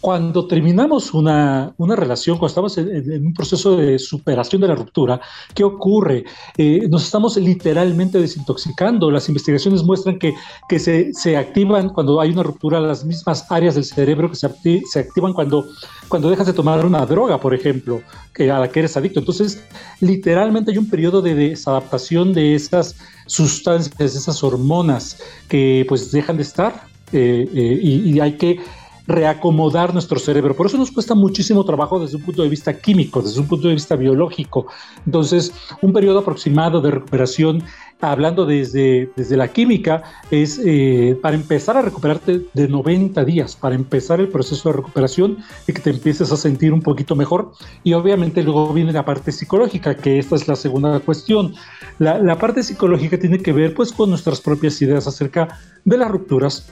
cuando 0.00 0.46
terminamos 0.46 1.12
una, 1.12 1.74
relación, 1.78 2.38
cuando 2.38 2.46
estamos 2.48 2.78
en, 2.78 3.26
un 3.26 3.34
proceso 3.34 3.76
de 3.76 3.98
superación 3.98 4.62
de 4.62 4.68
la 4.68 4.74
ruptura, 4.74 5.20
¿qué 5.54 5.62
ocurre? 5.62 6.24
Eh, 6.56 6.88
nos 6.88 7.04
estamos 7.04 7.36
literalmente 7.36 8.18
desintoxicando. 8.18 9.10
Las 9.10 9.28
investigaciones 9.28 9.82
muestran 9.82 10.18
que, 10.18 10.34
que 10.68 10.78
se, 10.78 11.12
se, 11.12 11.36
activan 11.36 11.90
cuando 11.90 12.20
hay 12.20 12.30
una 12.30 12.42
ruptura 12.42 12.80
las 12.80 13.04
mismas 13.04 13.46
áreas 13.50 13.74
del 13.74 13.84
cerebro 13.84 14.30
que 14.30 14.36
se, 14.36 14.48
se 14.90 15.00
activan 15.00 15.34
cuando, 15.34 15.66
cuando 16.08 16.30
dejas 16.30 16.46
de 16.46 16.54
tomar 16.54 16.84
una 16.86 17.04
droga, 17.04 17.38
por 17.38 17.54
ejemplo, 17.54 18.00
que, 18.34 18.50
a 18.50 18.58
la 18.58 18.68
que 18.70 18.80
eres 18.80 18.96
adicto. 18.96 19.20
Entonces, 19.20 19.62
literalmente 20.00 20.70
hay 20.70 20.78
un 20.78 20.88
periodo 20.88 21.20
de 21.20 21.34
desadaptación 21.34 22.32
de 22.32 22.54
esas 22.54 22.96
sustancias, 23.26 24.16
esas 24.16 24.42
hormonas 24.42 25.18
que 25.48 25.84
pues 25.88 26.10
dejan 26.10 26.36
de 26.38 26.42
estar 26.42 26.89
eh, 27.12 27.48
eh, 27.54 27.80
y, 27.82 28.20
hay 28.20 28.32
que 28.32 28.60
reacomodar 29.06 29.92
nuestro 29.92 30.18
cerebro. 30.18 30.54
Por 30.54 30.66
eso 30.66 30.78
nos 30.78 30.90
cuesta 30.90 31.14
muchísimo 31.14 31.64
trabajo 31.64 31.98
desde 31.98 32.16
un 32.16 32.22
punto 32.22 32.42
de 32.42 32.48
vista 32.48 32.78
químico, 32.78 33.20
desde 33.20 33.40
un 33.40 33.48
punto 33.48 33.68
de 33.68 33.74
vista 33.74 33.96
biológico. 33.96 34.66
Entonces, 35.04 35.52
un 35.82 35.92
periodo 35.92 36.20
aproximado 36.20 36.80
de 36.80 36.92
recuperación, 36.92 37.64
hablando 38.00 38.46
desde, 38.46 39.10
desde 39.16 39.36
la 39.36 39.48
química, 39.48 40.02
es 40.30 40.60
eh, 40.64 41.18
para 41.20 41.34
empezar 41.36 41.76
a 41.76 41.82
recuperarte 41.82 42.46
de 42.54 42.68
90 42.68 43.24
días, 43.24 43.56
para 43.56 43.74
empezar 43.74 44.20
el 44.20 44.28
proceso 44.28 44.70
de 44.70 44.76
recuperación 44.76 45.38
y 45.66 45.72
que 45.72 45.82
te 45.82 45.90
empieces 45.90 46.30
a 46.32 46.36
sentir 46.36 46.72
un 46.72 46.82
poquito 46.82 47.16
mejor. 47.16 47.52
Y 47.82 47.94
obviamente 47.94 48.42
luego 48.42 48.72
viene 48.72 48.92
la 48.92 49.04
parte 49.04 49.32
psicológica, 49.32 49.96
que 49.96 50.18
esta 50.18 50.36
es 50.36 50.46
la 50.46 50.56
segunda 50.56 51.00
cuestión. 51.00 51.54
La, 51.98 52.18
la 52.18 52.38
parte 52.38 52.62
psicológica 52.62 53.18
tiene 53.18 53.38
que 53.38 53.52
ver 53.52 53.74
pues 53.74 53.92
con 53.92 54.08
nuestras 54.08 54.40
propias 54.40 54.80
ideas 54.80 55.06
acerca 55.06 55.58
de 55.84 55.98
las 55.98 56.10
rupturas 56.10 56.70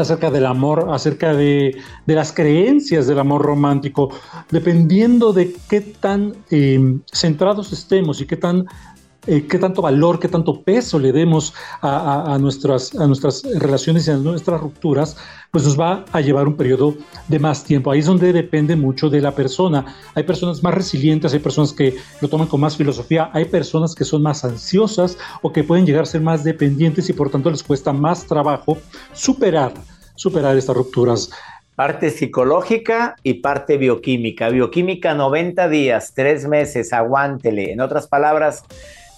acerca 0.00 0.30
del 0.30 0.46
amor, 0.46 0.88
acerca 0.92 1.34
de, 1.34 1.76
las 2.06 2.32
creencias 2.32 3.06
del 3.06 3.18
amor 3.18 3.42
romántico, 3.42 4.10
dependiendo 4.50 5.32
de 5.32 5.54
qué 5.68 5.80
tan 5.80 6.34
em, 6.50 7.00
centrados 7.12 7.72
estemos 7.72 8.20
y 8.20 8.26
qué 8.26 8.36
tan 8.36 8.66
eh, 9.28 9.46
qué 9.46 9.58
tanto 9.58 9.82
valor, 9.82 10.18
qué 10.18 10.28
tanto 10.28 10.62
peso 10.62 10.98
le 10.98 11.12
demos 11.12 11.52
a, 11.82 12.38
nuestras, 12.40 12.94
a 12.94 13.06
nuestras 13.06 13.42
relaciones 13.58 14.08
y 14.08 14.10
a 14.10 14.16
nuestras 14.16 14.58
rupturas, 14.58 15.18
pues 15.50 15.64
nos 15.64 15.78
va 15.78 16.06
a 16.12 16.20
llevar 16.22 16.48
un 16.48 16.56
periodo 16.56 16.96
de 17.28 17.38
más 17.38 17.62
tiempo. 17.62 17.90
Ahí 17.90 18.00
es 18.00 18.06
donde 18.06 18.32
depende 18.32 18.74
mucho 18.74 19.10
de 19.10 19.20
la 19.20 19.32
persona. 19.34 19.84
Hay 20.14 20.22
personas 20.22 20.62
más 20.62 20.74
resilientes, 20.74 21.34
hay 21.34 21.40
personas 21.40 21.74
que 21.74 21.94
lo 22.22 22.28
toman 22.28 22.48
con 22.48 22.60
más 22.60 22.76
filosofía, 22.76 23.30
hay 23.34 23.44
personas 23.44 23.94
que 23.94 24.04
son 24.04 24.22
más 24.22 24.44
ansiosas 24.44 25.18
o 25.42 25.52
que 25.52 25.62
pueden 25.62 25.84
llegar 25.84 26.04
a 26.04 26.06
ser 26.06 26.22
más 26.22 26.42
dependientes 26.42 27.08
y 27.10 27.12
por 27.12 27.28
tanto 27.30 27.50
les 27.50 27.62
cuesta 27.62 27.92
más 27.92 28.26
trabajo 28.26 28.78
superar, 29.12 29.74
superar 30.14 30.56
estas 30.56 30.74
rupturas. 30.74 31.30
Parte 31.74 32.10
psicológica 32.10 33.14
y 33.22 33.34
parte 33.34 33.76
bioquímica. 33.76 34.48
Bioquímica 34.48 35.14
90 35.14 35.68
días, 35.68 36.12
3 36.14 36.48
meses, 36.48 36.92
aguántele. 36.92 37.70
En 37.70 37.80
otras 37.80 38.08
palabras, 38.08 38.64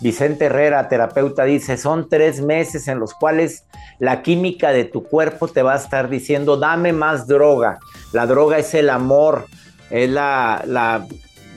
Vicente 0.00 0.47
Herrera, 0.47 0.88
terapeuta, 0.88 1.45
dice, 1.45 1.76
son 1.76 2.09
tres 2.09 2.40
meses 2.40 2.88
en 2.88 2.99
los 2.99 3.12
cuales 3.14 3.64
la 3.99 4.23
química 4.23 4.73
de 4.73 4.85
tu 4.85 5.04
cuerpo 5.04 5.49
te 5.49 5.62
va 5.62 5.75
a 5.75 5.76
estar 5.76 6.09
diciendo, 6.09 6.57
dame 6.57 6.92
más 6.92 7.26
droga. 7.26 7.78
La 8.12 8.26
droga 8.26 8.59
es 8.59 8.73
el 8.75 8.88
amor, 8.88 9.47
es 9.90 10.09
la, 10.09 11.07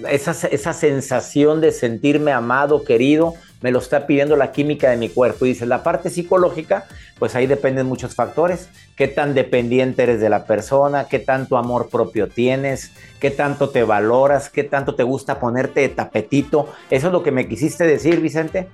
esa, 0.10 0.32
esa 0.48 0.74
sensación 0.74 1.62
de 1.62 1.72
sentirme 1.72 2.34
amado, 2.34 2.84
querido, 2.84 3.34
me 3.64 3.72
lo 3.72 3.80
está 3.80 4.06
pidiendo 4.06 4.36
la 4.36 4.52
química 4.52 4.90
de 4.90 4.98
mi 4.98 5.08
cuerpo. 5.08 5.46
Y 5.46 5.50
dice, 5.50 5.66
la 5.66 5.84
parte 5.84 6.10
psicológica, 6.10 6.84
pues 7.18 7.34
ahí 7.34 7.48
dependen 7.48 7.88
muchos 7.88 8.14
factores. 8.14 8.68
Qué 8.98 9.08
tan 9.08 9.34
dependiente 9.34 10.04
eres 10.04 10.20
de 10.20 10.30
la 10.30 10.46
persona, 10.46 11.08
qué 11.08 11.18
tanto 11.18 11.56
amor 11.58 11.88
propio 11.90 12.28
tienes, 12.28 12.92
qué 13.22 13.32
tanto 13.32 13.70
te 13.70 13.84
valoras, 13.84 14.50
qué 14.50 14.66
tanto 14.66 14.96
te 14.96 15.04
gusta 15.04 15.40
ponerte 15.40 15.80
de 15.80 15.90
tapetito. 15.90 16.68
¿Eso 16.92 17.08
es 17.08 17.14
lo 17.14 17.24
que 17.24 17.32
me 17.32 17.48
quisiste 17.48 17.86
decir, 17.86 18.20
Vicente? 18.20 18.68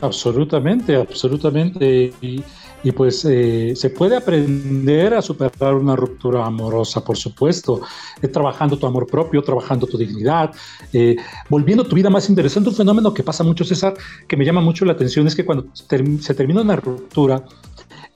Absolutamente, 0.00 0.96
absolutamente. 0.96 2.12
Y, 2.20 2.92
pues 2.92 3.24
eh, 3.24 3.72
se 3.74 3.88
puede 3.88 4.14
aprender 4.14 5.14
a 5.14 5.22
superar 5.22 5.74
una 5.74 5.96
ruptura 5.96 6.44
amorosa, 6.44 7.02
por 7.02 7.16
supuesto, 7.16 7.80
eh, 8.20 8.28
trabajando 8.28 8.76
tu 8.76 8.86
amor 8.86 9.06
propio, 9.06 9.42
trabajando 9.42 9.86
tu 9.86 9.96
dignidad, 9.96 10.52
eh, 10.92 11.16
volviendo 11.48 11.84
tu 11.84 11.96
vida 11.96 12.10
más 12.10 12.28
interesante. 12.28 12.68
Un 12.68 12.76
fenómeno 12.76 13.14
que 13.14 13.22
pasa 13.22 13.42
mucho, 13.42 13.64
César, 13.64 13.94
que 14.28 14.36
me 14.36 14.44
llama 14.44 14.60
mucho 14.60 14.84
la 14.84 14.92
atención 14.92 15.26
es 15.26 15.34
que 15.34 15.46
cuando 15.46 15.66
se 15.74 16.34
termina 16.34 16.60
una 16.60 16.76
ruptura, 16.76 17.42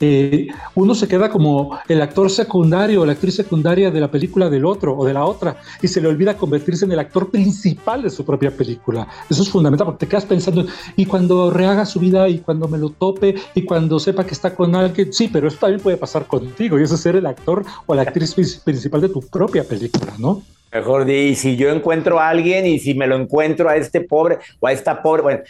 eh, 0.01 0.49
uno 0.75 0.95
se 0.95 1.09
queda 1.09 1.29
como 1.29 1.79
el 1.89 2.01
actor 2.01 2.31
secundario 2.31 3.03
o 3.03 3.07
la 3.07 3.13
actriz 3.13 3.35
secundaria 3.35 3.91
de 3.91 4.01
la 4.01 4.11
película 4.11 4.49
del 4.49 4.65
otro 4.65 4.97
o 4.97 5.05
de 5.05 5.13
la 5.13 5.25
otra 5.25 5.57
y 5.83 5.89
se 5.89 6.01
le 6.01 6.09
olvida 6.09 6.37
convertirse 6.37 6.85
en 6.85 6.93
el 6.93 7.01
actor 7.01 7.31
principal 7.31 8.03
de 8.03 8.11
su 8.11 8.25
propia 8.25 8.51
película. 8.51 9.09
Eso 9.29 9.43
es 9.43 9.49
fundamental 9.49 9.87
porque 9.87 10.07
te 10.07 10.11
quedas 10.11 10.27
pensando, 10.27 10.67
y 10.97 11.07
cuando 11.07 11.51
rehaga 11.51 11.85
su 11.85 11.99
vida 11.99 12.29
y 12.29 12.39
cuando 12.39 12.69
me 12.69 12.79
lo 12.79 12.91
tope 12.91 13.35
y 13.55 13.63
cuando 13.65 13.99
sepa 13.99 14.25
que 14.25 14.35
está 14.35 14.55
con 14.55 14.75
alguien, 14.77 15.13
sí, 15.13 15.29
pero 15.33 15.49
eso 15.49 15.59
también 15.59 15.81
puede 15.81 15.97
pasar 15.97 16.27
contigo 16.27 16.79
y 16.79 16.83
eso 16.83 16.95
es 16.95 17.01
ser 17.01 17.17
el 17.17 17.27
actor 17.27 17.65
o 17.87 17.95
la 17.95 18.03
actriz 18.03 18.35
principal 18.65 19.01
de 19.01 19.09
tu 19.09 19.21
propia 19.21 19.65
película, 19.65 20.15
¿no? 20.19 20.43
Mejor 20.73 21.07
di, 21.07 21.35
si 21.35 21.57
yo 21.57 21.71
encuentro 21.71 22.21
a 22.21 22.29
alguien 22.29 22.67
y 22.67 22.79
si 22.79 22.95
me 22.95 23.07
lo 23.07 23.17
encuentro 23.17 23.71
a 23.71 23.77
este 23.77 24.03
pobre 24.03 24.39
o 24.61 24.67
a 24.67 24.73
esta 24.73 25.03
pobre, 25.03 25.23
bueno, 25.23 25.41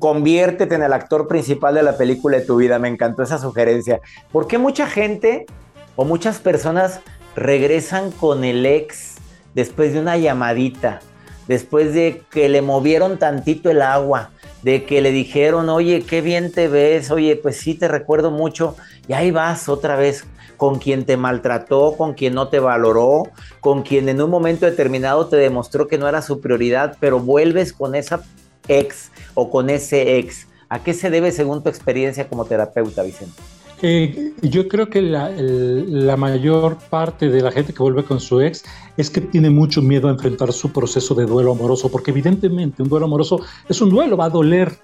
conviértete 0.00 0.74
en 0.74 0.82
el 0.82 0.92
actor 0.92 1.28
principal 1.28 1.74
de 1.74 1.84
la 1.84 1.96
película 1.96 2.38
de 2.38 2.44
tu 2.44 2.56
vida. 2.56 2.78
Me 2.78 2.88
encantó 2.88 3.22
esa 3.22 3.38
sugerencia. 3.38 4.00
¿Por 4.32 4.48
qué 4.48 4.58
mucha 4.58 4.86
gente 4.88 5.46
o 5.94 6.04
muchas 6.04 6.40
personas 6.40 7.00
regresan 7.36 8.10
con 8.10 8.44
el 8.44 8.66
ex 8.66 9.16
después 9.54 9.92
de 9.92 10.00
una 10.00 10.16
llamadita, 10.16 11.00
después 11.46 11.94
de 11.94 12.22
que 12.30 12.48
le 12.48 12.62
movieron 12.62 13.18
tantito 13.18 13.70
el 13.70 13.80
agua, 13.80 14.30
de 14.68 14.84
que 14.84 15.00
le 15.00 15.12
dijeron, 15.12 15.70
oye, 15.70 16.02
qué 16.02 16.20
bien 16.20 16.52
te 16.52 16.68
ves, 16.68 17.10
oye, 17.10 17.36
pues 17.36 17.56
sí, 17.56 17.72
te 17.72 17.88
recuerdo 17.88 18.30
mucho, 18.30 18.76
y 19.08 19.14
ahí 19.14 19.30
vas 19.30 19.66
otra 19.70 19.96
vez 19.96 20.26
con 20.58 20.78
quien 20.78 21.06
te 21.06 21.16
maltrató, 21.16 21.96
con 21.96 22.12
quien 22.12 22.34
no 22.34 22.48
te 22.48 22.58
valoró, 22.58 23.30
con 23.60 23.82
quien 23.82 24.10
en 24.10 24.20
un 24.20 24.28
momento 24.28 24.66
determinado 24.66 25.26
te 25.26 25.36
demostró 25.36 25.88
que 25.88 25.96
no 25.96 26.06
era 26.06 26.20
su 26.20 26.42
prioridad, 26.42 26.98
pero 27.00 27.18
vuelves 27.18 27.72
con 27.72 27.94
esa 27.94 28.20
ex 28.66 29.10
o 29.32 29.48
con 29.48 29.70
ese 29.70 30.18
ex. 30.18 30.46
¿A 30.68 30.82
qué 30.82 30.92
se 30.92 31.08
debe 31.08 31.32
según 31.32 31.62
tu 31.62 31.70
experiencia 31.70 32.28
como 32.28 32.44
terapeuta, 32.44 33.02
Vicente? 33.02 33.40
Eh, 33.80 34.32
yo 34.42 34.66
creo 34.66 34.90
que 34.90 35.00
la, 35.00 35.30
la, 35.30 36.16
mayor 36.16 36.78
parte 36.90 37.28
de 37.28 37.40
la 37.40 37.52
gente 37.52 37.72
que 37.72 37.82
vuelve 37.82 38.04
con 38.04 38.18
su 38.18 38.40
ex 38.40 38.64
es 38.96 39.08
que 39.08 39.20
tiene 39.20 39.50
mucho 39.50 39.82
miedo 39.82 40.08
a 40.08 40.10
enfrentar 40.10 40.52
su 40.52 40.72
proceso 40.72 41.14
de 41.14 41.26
duelo 41.26 41.52
amoroso, 41.52 41.88
porque 41.88 42.10
evidentemente 42.10 42.82
un 42.82 42.88
duelo 42.88 43.06
amoroso 43.06 43.40
es 43.68 43.80
un 43.80 43.90
duelo, 43.90 44.16
va 44.16 44.24
a 44.24 44.30
doler, 44.30 44.76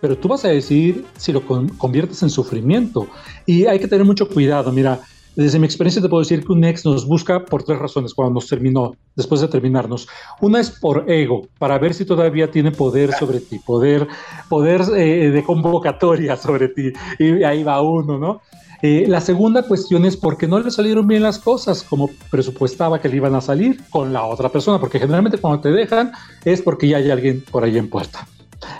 pero 0.00 0.16
tú 0.16 0.28
vas 0.28 0.44
a 0.46 0.48
decidir 0.48 1.04
si 1.18 1.32
lo 1.32 1.42
conviertes 1.44 2.22
en 2.22 2.30
sufrimiento. 2.30 3.08
Y 3.44 3.66
hay 3.66 3.78
que 3.78 3.88
tener 3.88 4.06
mucho 4.06 4.26
cuidado. 4.28 4.72
Mira, 4.72 5.00
desde 5.36 5.58
mi 5.58 5.66
experiencia 5.66 6.02
te 6.02 6.08
puedo 6.08 6.22
decir 6.22 6.44
que 6.44 6.52
un 6.52 6.64
ex 6.64 6.84
nos 6.84 7.06
busca 7.06 7.44
por 7.44 7.62
tres 7.62 7.78
razones 7.78 8.14
cuando 8.14 8.34
nos 8.34 8.48
terminó, 8.48 8.94
después 9.16 9.40
de 9.40 9.48
terminarnos. 9.48 10.08
Una 10.40 10.60
es 10.60 10.70
por 10.70 11.10
ego, 11.10 11.48
para 11.58 11.78
ver 11.78 11.94
si 11.94 12.04
todavía 12.04 12.50
tiene 12.50 12.72
poder 12.72 13.12
sobre 13.12 13.40
ti, 13.40 13.58
poder, 13.58 14.08
poder 14.48 14.82
eh, 14.96 15.30
de 15.30 15.44
convocatoria 15.44 16.36
sobre 16.36 16.68
ti. 16.68 16.92
Y 17.18 17.42
ahí 17.42 17.62
va 17.62 17.80
uno, 17.80 18.18
¿no? 18.18 18.40
Eh, 18.82 19.04
la 19.06 19.20
segunda 19.20 19.62
cuestión 19.62 20.06
es 20.06 20.16
porque 20.16 20.48
no 20.48 20.58
le 20.58 20.70
salieron 20.70 21.06
bien 21.06 21.22
las 21.22 21.38
cosas 21.38 21.82
como 21.82 22.08
presupuestaba 22.30 22.98
que 22.98 23.10
le 23.10 23.16
iban 23.16 23.34
a 23.34 23.42
salir 23.42 23.80
con 23.90 24.12
la 24.12 24.24
otra 24.24 24.48
persona, 24.48 24.80
porque 24.80 24.98
generalmente 24.98 25.38
cuando 25.38 25.60
te 25.60 25.70
dejan 25.70 26.12
es 26.44 26.62
porque 26.62 26.88
ya 26.88 26.96
hay 26.96 27.10
alguien 27.10 27.44
por 27.50 27.62
ahí 27.62 27.76
en 27.76 27.90
puerta. 27.90 28.26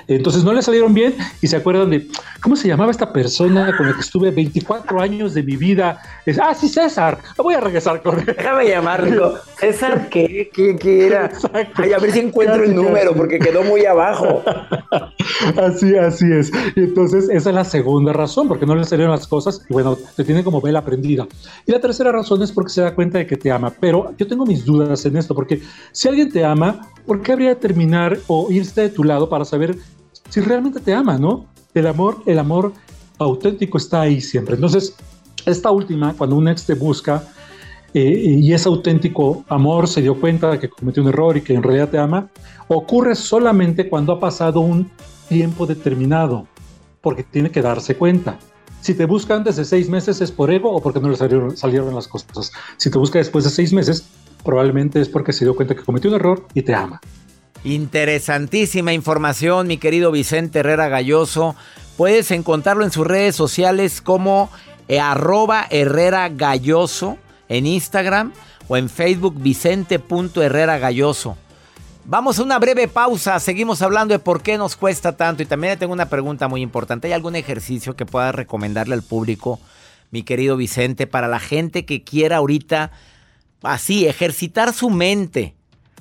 Entonces 0.08 0.44
no 0.44 0.52
le 0.52 0.62
salieron 0.62 0.92
bien 0.92 1.14
y 1.40 1.46
se 1.46 1.56
acuerdan 1.56 1.90
de, 1.90 2.08
¿cómo 2.40 2.56
se 2.56 2.68
llamaba 2.68 2.90
esta 2.90 3.12
persona 3.12 3.76
con 3.76 3.86
la 3.86 3.94
que 3.94 4.00
estuve 4.00 4.30
24 4.30 5.00
años 5.00 5.34
de 5.34 5.42
mi 5.42 5.56
vida? 5.56 6.00
Es, 6.26 6.38
ah, 6.38 6.54
sí, 6.54 6.68
César, 6.68 7.18
voy 7.36 7.54
a 7.54 7.60
regresar 7.60 8.02
con 8.02 8.18
él. 8.18 8.26
Déjame 8.26 8.68
llamarlo. 8.68 9.38
¿César 9.58 10.08
qué? 10.10 10.50
¿Quién 10.52 10.78
era? 10.82 11.30
Ay, 11.52 11.92
a 11.92 11.98
ver 11.98 12.12
si 12.12 12.20
encuentro 12.20 12.64
el 12.64 12.74
número 12.74 13.14
porque 13.14 13.38
quedó 13.38 13.62
muy 13.62 13.84
abajo. 13.84 14.42
así, 15.56 15.96
así 15.96 16.26
es. 16.32 16.50
Y 16.76 16.80
entonces 16.80 17.28
esa 17.30 17.50
es 17.50 17.54
la 17.54 17.64
segunda 17.64 18.12
razón, 18.12 18.48
porque 18.48 18.66
no 18.66 18.74
le 18.74 18.84
salieron 18.84 19.12
las 19.12 19.26
cosas 19.26 19.64
y 19.68 19.72
bueno, 19.72 19.96
te 20.16 20.24
tiene 20.24 20.44
como 20.44 20.60
vela 20.60 20.84
prendida. 20.84 21.26
Y 21.66 21.72
la 21.72 21.80
tercera 21.80 22.12
razón 22.12 22.42
es 22.42 22.52
porque 22.52 22.70
se 22.70 22.82
da 22.82 22.94
cuenta 22.94 23.18
de 23.18 23.26
que 23.26 23.36
te 23.36 23.50
ama. 23.50 23.72
Pero 23.80 24.12
yo 24.18 24.26
tengo 24.26 24.46
mis 24.46 24.64
dudas 24.64 25.04
en 25.06 25.16
esto, 25.16 25.34
porque 25.34 25.62
si 25.92 26.08
alguien 26.08 26.30
te 26.30 26.44
ama, 26.44 26.88
¿por 27.06 27.22
qué 27.22 27.32
habría 27.32 27.50
de 27.50 27.56
terminar 27.56 28.18
o 28.26 28.50
irse 28.50 28.82
de 28.82 28.88
tu 28.90 29.04
lado 29.04 29.28
para 29.28 29.44
saber 29.44 29.69
si 30.30 30.40
realmente 30.40 30.80
te 30.80 30.94
ama, 30.94 31.18
no? 31.18 31.46
El 31.74 31.86
amor, 31.86 32.22
el 32.24 32.38
amor 32.38 32.72
auténtico 33.18 33.76
está 33.76 34.00
ahí 34.00 34.20
siempre. 34.20 34.54
Entonces, 34.54 34.94
esta 35.44 35.70
última, 35.70 36.14
cuando 36.14 36.36
un 36.36 36.48
ex 36.48 36.64
te 36.64 36.74
busca 36.74 37.24
eh, 37.92 38.38
y 38.40 38.52
ese 38.52 38.68
auténtico 38.68 39.44
amor 39.48 39.88
se 39.88 40.00
dio 40.00 40.18
cuenta 40.18 40.50
de 40.52 40.58
que 40.58 40.70
cometió 40.70 41.02
un 41.02 41.08
error 41.08 41.36
y 41.36 41.42
que 41.42 41.54
en 41.54 41.62
realidad 41.62 41.88
te 41.88 41.98
ama, 41.98 42.28
ocurre 42.68 43.14
solamente 43.14 43.88
cuando 43.88 44.12
ha 44.12 44.20
pasado 44.20 44.60
un 44.60 44.90
tiempo 45.28 45.66
determinado, 45.66 46.46
porque 47.00 47.24
tiene 47.24 47.50
que 47.50 47.62
darse 47.62 47.96
cuenta. 47.96 48.38
Si 48.80 48.94
te 48.94 49.04
busca 49.04 49.34
antes 49.34 49.56
de 49.56 49.64
seis 49.64 49.90
meses 49.90 50.20
es 50.20 50.30
por 50.30 50.50
ego 50.50 50.72
o 50.72 50.80
porque 50.80 51.00
no 51.00 51.08
le 51.08 51.16
salieron, 51.16 51.56
salieron 51.56 51.94
las 51.94 52.08
cosas. 52.08 52.52
Si 52.78 52.90
te 52.90 52.98
busca 52.98 53.18
después 53.18 53.44
de 53.44 53.50
seis 53.50 53.72
meses, 53.72 54.06
probablemente 54.44 55.00
es 55.00 55.08
porque 55.08 55.32
se 55.32 55.44
dio 55.44 55.54
cuenta 55.54 55.74
que 55.74 55.82
cometió 55.82 56.08
un 56.10 56.16
error 56.16 56.46
y 56.54 56.62
te 56.62 56.74
ama. 56.74 57.00
Interesantísima 57.62 58.94
información, 58.94 59.66
mi 59.66 59.76
querido 59.76 60.10
Vicente 60.10 60.60
Herrera 60.60 60.88
Galloso. 60.88 61.54
Puedes 61.98 62.30
encontrarlo 62.30 62.84
en 62.84 62.90
sus 62.90 63.06
redes 63.06 63.36
sociales 63.36 64.00
como 64.00 64.50
eh, 64.88 64.98
arroba 64.98 65.66
Herrera 65.68 66.30
Galloso 66.30 67.18
en 67.50 67.66
Instagram 67.66 68.32
o 68.66 68.78
en 68.78 68.88
Facebook 68.88 69.34
Vicente.herrera 69.38 70.78
Galloso. 70.78 71.36
Vamos 72.06 72.38
a 72.38 72.44
una 72.44 72.58
breve 72.58 72.88
pausa, 72.88 73.38
seguimos 73.38 73.82
hablando 73.82 74.14
de 74.14 74.18
por 74.18 74.42
qué 74.42 74.56
nos 74.56 74.74
cuesta 74.74 75.16
tanto 75.16 75.42
y 75.42 75.46
también 75.46 75.78
tengo 75.78 75.92
una 75.92 76.08
pregunta 76.08 76.48
muy 76.48 76.62
importante. 76.62 77.08
¿Hay 77.08 77.12
algún 77.12 77.36
ejercicio 77.36 77.94
que 77.94 78.06
pueda 78.06 78.32
recomendarle 78.32 78.94
al 78.94 79.02
público, 79.02 79.60
mi 80.10 80.22
querido 80.22 80.56
Vicente, 80.56 81.06
para 81.06 81.28
la 81.28 81.40
gente 81.40 81.84
que 81.84 82.02
quiera 82.02 82.38
ahorita 82.38 82.90
así 83.62 84.06
ejercitar 84.06 84.72
su 84.72 84.88
mente? 84.88 85.54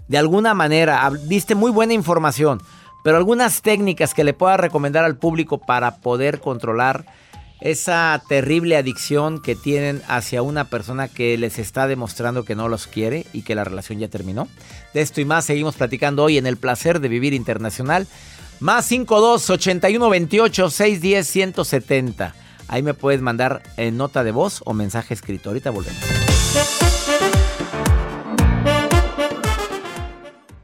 De 0.10 0.18
alguna 0.18 0.56
manera, 0.56 1.10
diste 1.28 1.56
muy 1.56 1.72
buena 1.72 1.94
información, 1.94 2.62
pero 3.04 3.16
algunas 3.16 3.62
técnicas 3.62 4.14
que 4.14 4.24
le 4.24 4.34
pueda 4.34 4.58
recomendar 4.58 5.06
al 5.06 5.18
público 5.18 5.60
para 5.60 5.98
poder 5.98 6.42
controlar 6.42 7.06
esa 7.62 8.22
terrible 8.28 8.76
adicción 8.76 9.40
que 9.40 9.56
tienen 9.56 10.02
hacia 10.08 10.42
una 10.42 10.66
persona 10.66 11.08
que 11.08 11.38
les 11.38 11.60
está 11.60 11.88
demostrando 11.88 12.44
que 12.44 12.56
no 12.56 12.70
los 12.70 12.88
quiere 12.88 13.28
y 13.34 13.44
que 13.44 13.54
la 13.54 13.64
relación 13.64 14.00
ya 14.00 14.08
terminó. 14.08 14.48
De 14.96 15.02
esto 15.02 15.22
y 15.22 15.26
más 15.26 15.46
seguimos 15.46 15.76
platicando 15.76 16.24
hoy 16.24 16.40
en 16.40 16.48
El 16.48 16.58
Placer 16.58 17.00
de 17.02 17.08
Vivir 17.08 17.34
Internacional. 17.34 18.08
Más 18.60 18.86
52 18.86 19.48
81 19.48 20.10
28 20.10 20.70
610 20.70 21.28
170. 21.28 22.36
Ahí 22.68 22.82
me 22.82 22.96
puedes 22.96 23.22
mandar 23.22 23.62
en 23.78 23.98
nota 23.98 24.24
de 24.24 24.32
voz 24.32 24.62
o 24.66 24.74
mensaje 24.74 25.14
escrito. 25.14 25.50
Ahorita 25.50 25.70
volvemos 25.70 26.00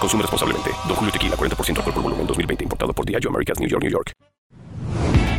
Consume 0.00 0.22
responsablemente. 0.22 0.70
Don 0.88 0.96
Julio 0.96 1.12
Tequila, 1.12 1.36
40% 1.36 1.76
alcohol 1.76 1.94
por 1.94 2.02
volumen, 2.02 2.26
2020. 2.26 2.64
Importado 2.64 2.92
por 2.94 3.04
Diageo 3.04 3.30
Americas, 3.30 3.60
New 3.60 3.68
York, 3.68 3.82
New 3.82 3.92
York. 3.92 4.12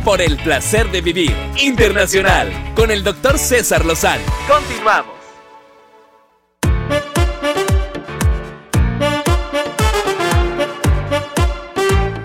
Por 0.04 0.20
el 0.20 0.36
placer 0.36 0.90
de 0.90 1.00
vivir 1.00 1.34
internacional. 1.60 2.50
Con 2.74 2.90
el 2.90 3.02
doctor 3.02 3.38
César 3.38 3.84
Lozano. 3.84 4.22
Continuamos. 4.48 5.12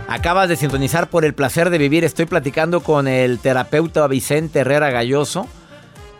Acabas 0.08 0.50
de 0.50 0.56
sintonizar 0.56 1.10
por 1.10 1.26
el 1.26 1.34
placer 1.34 1.70
de 1.70 1.78
vivir. 1.78 2.04
Estoy 2.04 2.26
platicando 2.26 2.82
con 2.82 3.08
el 3.08 3.40
terapeuta 3.40 4.08
Vicente 4.08 4.60
Herrera 4.60 4.90
Galloso, 4.90 5.48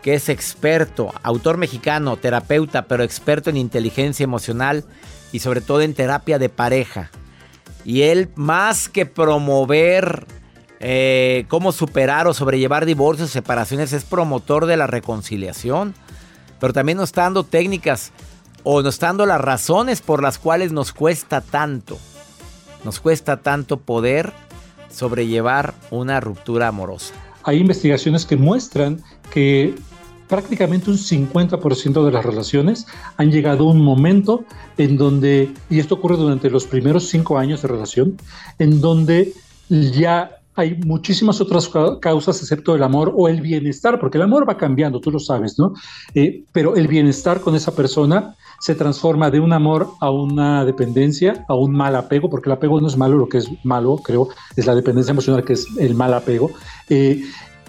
que 0.02 0.14
es 0.14 0.28
experto, 0.28 1.12
autor 1.22 1.58
mexicano, 1.58 2.16
terapeuta, 2.16 2.86
pero 2.86 3.02
experto 3.02 3.50
en 3.50 3.56
inteligencia 3.56 4.24
emocional 4.24 4.84
y 5.32 5.40
sobre 5.40 5.60
todo 5.60 5.80
en 5.82 5.94
terapia 5.94 6.38
de 6.38 6.48
pareja. 6.48 7.10
Y 7.84 8.02
él, 8.02 8.28
más 8.34 8.88
que 8.88 9.06
promover 9.06 10.26
eh, 10.80 11.44
cómo 11.48 11.72
superar 11.72 12.26
o 12.26 12.34
sobrellevar 12.34 12.86
divorcios, 12.86 13.30
separaciones, 13.30 13.92
es 13.92 14.04
promotor 14.04 14.66
de 14.66 14.76
la 14.76 14.86
reconciliación. 14.86 15.94
Pero 16.60 16.72
también 16.72 16.98
nos 16.98 17.10
está 17.10 17.22
dando 17.22 17.44
técnicas 17.44 18.12
o 18.64 18.82
nos 18.82 18.94
está 18.94 19.06
dando 19.06 19.26
las 19.26 19.40
razones 19.40 20.00
por 20.00 20.22
las 20.22 20.38
cuales 20.38 20.72
nos 20.72 20.92
cuesta 20.92 21.40
tanto. 21.40 21.98
Nos 22.84 23.00
cuesta 23.00 23.38
tanto 23.38 23.78
poder 23.78 24.32
sobrellevar 24.90 25.74
una 25.90 26.20
ruptura 26.20 26.68
amorosa. 26.68 27.14
Hay 27.44 27.58
investigaciones 27.58 28.26
que 28.26 28.36
muestran 28.36 29.02
que 29.30 29.74
prácticamente 30.28 30.90
un 30.90 30.98
50% 30.98 32.04
de 32.04 32.12
las 32.12 32.24
relaciones 32.24 32.86
han 33.16 33.30
llegado 33.30 33.68
a 33.68 33.72
un 33.72 33.80
momento 33.80 34.44
en 34.76 34.96
donde, 34.96 35.50
y 35.70 35.78
esto 35.78 35.96
ocurre 35.96 36.16
durante 36.16 36.50
los 36.50 36.64
primeros 36.66 37.08
cinco 37.08 37.38
años 37.38 37.62
de 37.62 37.68
relación, 37.68 38.16
en 38.58 38.80
donde 38.80 39.32
ya 39.68 40.38
hay 40.58 40.74
muchísimas 40.84 41.40
otras 41.40 41.70
causas 42.00 42.40
excepto 42.40 42.74
el 42.74 42.82
amor 42.82 43.12
o 43.16 43.28
el 43.28 43.40
bienestar, 43.40 44.00
porque 44.00 44.18
el 44.18 44.22
amor 44.22 44.48
va 44.48 44.56
cambiando, 44.56 45.00
tú 45.00 45.12
lo 45.12 45.20
sabes, 45.20 45.56
¿no? 45.56 45.72
Eh, 46.14 46.42
pero 46.50 46.74
el 46.74 46.88
bienestar 46.88 47.40
con 47.40 47.54
esa 47.54 47.76
persona 47.76 48.34
se 48.58 48.74
transforma 48.74 49.30
de 49.30 49.38
un 49.38 49.52
amor 49.52 49.92
a 50.00 50.10
una 50.10 50.64
dependencia, 50.64 51.44
a 51.48 51.54
un 51.54 51.76
mal 51.76 51.94
apego, 51.94 52.28
porque 52.28 52.48
el 52.48 52.54
apego 52.54 52.80
no 52.80 52.88
es 52.88 52.96
malo, 52.96 53.16
lo 53.16 53.28
que 53.28 53.38
es 53.38 53.48
malo, 53.62 53.98
creo, 53.98 54.30
es 54.56 54.66
la 54.66 54.74
dependencia 54.74 55.12
emocional, 55.12 55.44
que 55.44 55.52
es 55.52 55.64
el 55.78 55.94
mal 55.94 56.12
apego. 56.12 56.50
Eh, 56.88 57.22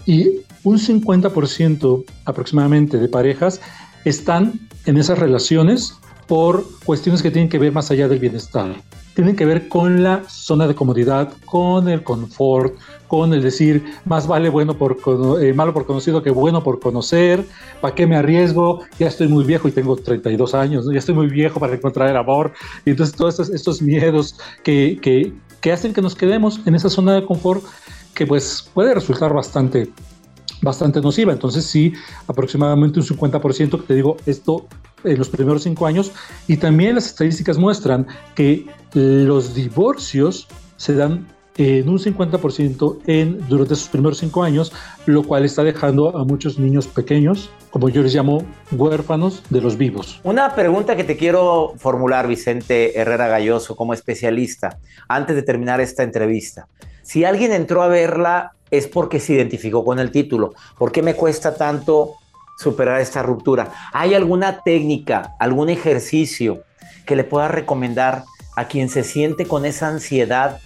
y 0.09 0.41
un 0.63 0.79
50% 0.79 2.03
aproximadamente 2.25 2.97
de 2.97 3.07
parejas 3.07 3.61
están 4.05 4.59
en 4.87 4.97
esas 4.97 5.19
relaciones 5.19 5.93
por 6.25 6.65
cuestiones 6.83 7.21
que 7.21 7.29
tienen 7.29 7.47
que 7.47 7.59
ver 7.59 7.71
más 7.71 7.91
allá 7.91 8.07
del 8.07 8.17
bienestar. 8.17 8.73
Tienen 9.13 9.35
que 9.35 9.45
ver 9.45 9.67
con 9.67 10.01
la 10.01 10.23
zona 10.27 10.65
de 10.67 10.73
comodidad, 10.73 11.31
con 11.45 11.87
el 11.89 12.01
confort, 12.01 12.73
con 13.07 13.35
el 13.35 13.43
decir 13.43 13.83
más 14.05 14.25
vale 14.25 14.49
bueno 14.49 14.75
por 14.79 14.97
eh, 15.41 15.53
malo 15.53 15.75
por 15.75 15.85
conocido 15.85 16.23
que 16.23 16.31
bueno 16.31 16.63
por 16.63 16.79
conocer. 16.79 17.45
¿Para 17.79 17.93
qué 17.93 18.07
me 18.07 18.15
arriesgo? 18.15 18.81
Ya 18.97 19.07
estoy 19.07 19.27
muy 19.27 19.43
viejo 19.43 19.67
y 19.67 19.71
tengo 19.71 19.95
32 19.95 20.55
años, 20.55 20.87
ya 20.91 20.97
estoy 20.97 21.13
muy 21.13 21.27
viejo 21.27 21.59
para 21.59 21.75
encontrar 21.75 22.09
el 22.09 22.17
amor. 22.17 22.53
Y 22.83 22.91
entonces 22.91 23.15
todos 23.15 23.39
estos, 23.51 23.79
miedos 23.79 24.39
que, 24.63 24.97
que, 25.03 25.33
que 25.61 25.71
hacen 25.71 25.93
que 25.93 26.01
nos 26.01 26.15
quedemos 26.15 26.61
en 26.65 26.73
esa 26.73 26.89
zona 26.89 27.13
de 27.13 27.25
confort 27.25 27.63
que 28.19 28.27
pues 28.27 28.69
puede 28.73 28.93
resultar 28.93 29.33
bastante 29.33 29.87
bastante 30.61 30.99
nociva. 30.99 31.31
Entonces 31.31 31.63
sí, 31.63 31.93
aproximadamente 32.27 32.99
un 32.99 33.05
50% 33.05 33.79
que 33.79 33.87
te 33.87 33.95
digo 33.95 34.17
esto 34.25 34.67
en 35.05 35.17
los 35.17 35.29
primeros 35.29 35.63
cinco 35.63 35.85
años. 35.85 36.11
Y 36.45 36.57
también 36.57 36.95
las 36.95 37.05
estadísticas 37.05 37.57
muestran 37.57 38.05
que 38.35 38.67
los 38.93 39.55
divorcios 39.55 40.49
se 40.75 40.95
dan 40.95 41.27
en 41.55 41.87
un 41.87 41.97
50% 41.97 42.99
en, 43.07 43.39
durante 43.47 43.75
sus 43.75 43.87
primeros 43.87 44.17
cinco 44.17 44.43
años, 44.43 44.73
lo 45.05 45.23
cual 45.23 45.45
está 45.45 45.63
dejando 45.63 46.17
a 46.17 46.25
muchos 46.25 46.59
niños 46.59 46.87
pequeños, 46.87 47.49
como 47.69 47.87
yo 47.87 48.01
les 48.01 48.13
llamo, 48.13 48.43
huérfanos 48.73 49.43
de 49.49 49.61
los 49.61 49.77
vivos. 49.77 50.19
Una 50.23 50.55
pregunta 50.55 50.97
que 50.97 51.05
te 51.05 51.15
quiero 51.15 51.73
formular, 51.77 52.27
Vicente 52.27 52.99
Herrera 52.99 53.29
Galloso, 53.29 53.77
como 53.77 53.93
especialista, 53.93 54.77
antes 55.07 55.37
de 55.37 55.43
terminar 55.43 55.79
esta 55.79 56.03
entrevista. 56.03 56.67
Si 57.09 57.25
alguien 57.25 57.51
entró 57.51 57.81
a 57.81 57.87
verla 57.87 58.51
es 58.69 58.85
porque 58.85 59.19
se 59.19 59.33
identificó 59.33 59.83
con 59.83 59.97
el 59.97 60.11
título. 60.11 60.53
¿Por 60.77 60.91
qué 60.91 61.01
me 61.01 61.15
cuesta 61.15 61.55
tanto 61.55 62.13
superar 62.55 63.01
esta 63.01 63.23
ruptura? 63.23 63.71
¿Hay 63.93 64.13
alguna 64.13 64.61
técnica, 64.61 65.35
algún 65.39 65.69
ejercicio 65.69 66.61
que 67.07 67.15
le 67.15 67.23
pueda 67.23 67.47
recomendar 67.47 68.25
a 68.55 68.67
quien 68.67 68.89
se 68.89 69.03
siente 69.03 69.47
con 69.47 69.65
esa 69.65 69.87
ansiedad 69.87 70.59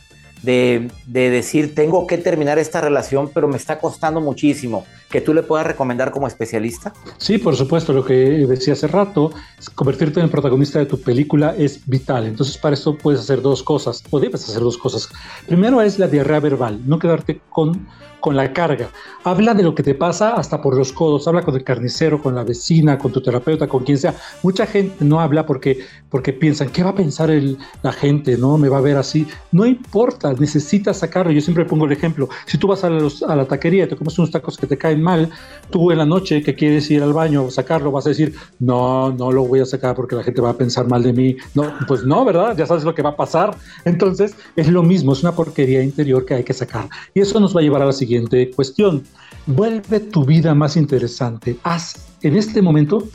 de, 0.43 0.91
decir, 1.07 1.73
tengo 1.73 2.05
que 2.05 2.17
terminar 2.17 2.59
esta 2.59 2.81
relación, 2.81 3.31
pero 3.33 3.47
me 3.47 3.57
está 3.57 3.79
costando 3.79 4.21
muchísimo, 4.21 4.85
que 5.09 5.21
tú 5.21 5.33
le 5.33 5.41
puedas 5.41 5.65
recomendar 5.65 6.11
como 6.11 6.27
especialista? 6.27 6.93
Sí, 7.17 7.37
por 7.37 7.55
supuesto, 7.55 7.93
lo 7.93 8.05
que 8.05 8.13
decía 8.13 8.73
hace 8.73 8.87
rato, 8.87 9.31
convertirte 9.73 10.19
en 10.19 10.25
el 10.25 10.31
protagonista 10.31 10.79
de 10.79 10.85
tu 10.85 11.01
película 11.01 11.55
es 11.57 11.81
vital. 11.87 12.25
Entonces, 12.25 12.57
para 12.57 12.75
esto 12.75 12.97
puedes 12.97 13.21
hacer 13.21 13.41
dos 13.41 13.63
cosas, 13.63 14.03
o 14.11 14.19
debes 14.19 14.47
hacer 14.47 14.61
dos 14.61 14.77
cosas. 14.77 15.09
Primero 15.47 15.81
es 15.81 15.97
la 15.97 16.07
diarrea 16.07 16.39
verbal, 16.39 16.81
no 16.85 16.99
quedarte 16.99 17.39
con 17.49 17.87
con 18.23 18.37
la 18.37 18.53
carga. 18.53 18.89
Habla 19.25 19.53
de 19.53 19.63
lo 19.63 19.75
que 19.75 19.83
te 19.83 19.95
pasa 19.95 20.35
hasta 20.35 20.61
por 20.61 20.77
los 20.77 20.93
codos. 20.93 21.27
Habla 21.27 21.41
con 21.41 21.55
el 21.55 21.63
carnicero, 21.65 22.21
con 22.21 22.33
la 22.33 22.45
vecina, 22.45 22.97
con 22.97 23.11
tu 23.11 23.21
terapeuta, 23.21 23.67
con 23.67 23.83
quien 23.83 23.97
sea. 23.97 24.15
Mucha 24.43 24.65
gente 24.65 25.03
no 25.03 25.19
habla 25.19 25.45
porque, 25.45 25.79
porque 26.09 26.31
piensan, 26.31 26.69
¿qué 26.69 26.83
va 26.83 26.91
a 26.91 26.95
pensar 26.95 27.29
el, 27.29 27.57
la 27.81 27.91
gente? 27.91 28.37
¿No? 28.37 28.57
Me 28.57 28.69
va 28.69 28.77
a 28.77 28.81
ver 28.81 28.95
así. 28.95 29.27
No 29.51 29.65
importa, 29.65 30.32
necesitas 30.39 30.97
sacarlo. 30.97 31.31
Yo 31.31 31.41
siempre 31.41 31.65
pongo 31.65 31.85
el 31.85 31.91
ejemplo. 31.91 32.29
Si 32.45 32.57
tú 32.57 32.67
vas 32.67 32.83
a, 32.83 32.89
la 32.89 33.45
taquería 33.45 33.85
y 33.85 33.87
te 33.87 33.95
comes 33.95 34.17
unos 34.17 34.31
tacos 34.31 34.57
que 34.57 34.67
te 34.67 34.77
caen 34.77 35.01
mal, 35.01 35.29
tú 35.69 35.91
en 35.91 35.97
la 35.97 36.05
noche 36.05 36.41
que 36.41 36.55
quieres 36.55 36.89
ir 36.91 37.01
al 37.03 37.13
baño 37.13 37.43
o 37.43 37.51
sacarlo, 37.51 37.91
vas 37.91 38.05
a 38.05 38.09
decir, 38.09 38.33
no, 38.59 39.11
no 39.11 39.31
lo 39.31 39.45
voy 39.45 39.59
a 39.59 39.65
sacar 39.65 39.95
porque 39.95 40.15
la 40.15 40.23
gente 40.23 40.41
va 40.41 40.51
a 40.51 40.57
pensar 40.57 40.87
mal 40.87 41.03
de 41.03 41.13
mí. 41.13 41.37
No, 41.53 41.73
pues 41.87 42.03
no, 42.03 42.23
¿verdad? 42.25 42.55
Ya 42.57 42.65
sabes 42.65 42.83
lo 42.83 42.93
que 42.93 43.01
va 43.01 43.11
a 43.11 43.15
pasar. 43.15 43.55
Entonces, 43.85 44.35
es 44.55 44.67
lo 44.67 44.83
mismo, 44.83 45.13
es 45.13 45.21
una 45.21 45.33
porquería 45.33 45.81
interior 45.81 46.25
que 46.25 46.35
hay 46.35 46.43
que 46.43 46.53
sacar. 46.53 46.89
Y 47.13 47.21
eso 47.21 47.39
nos 47.39 47.55
va 47.55 47.59
a 47.59 47.63
llevar 47.63 47.81
a 47.81 47.85
la 47.85 47.93
siguiente 47.93 48.51
cuestión. 48.51 49.03
Vuelve 49.45 49.99
tu 49.99 50.25
vida 50.25 50.53
más 50.53 50.77
interesante. 50.77 51.57
Haz, 51.63 52.07
en 52.21 52.37
este 52.37 52.61
momento, 52.61 53.07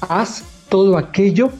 haz 0.00 0.42
todo 0.68 0.96
aquello 0.96 1.50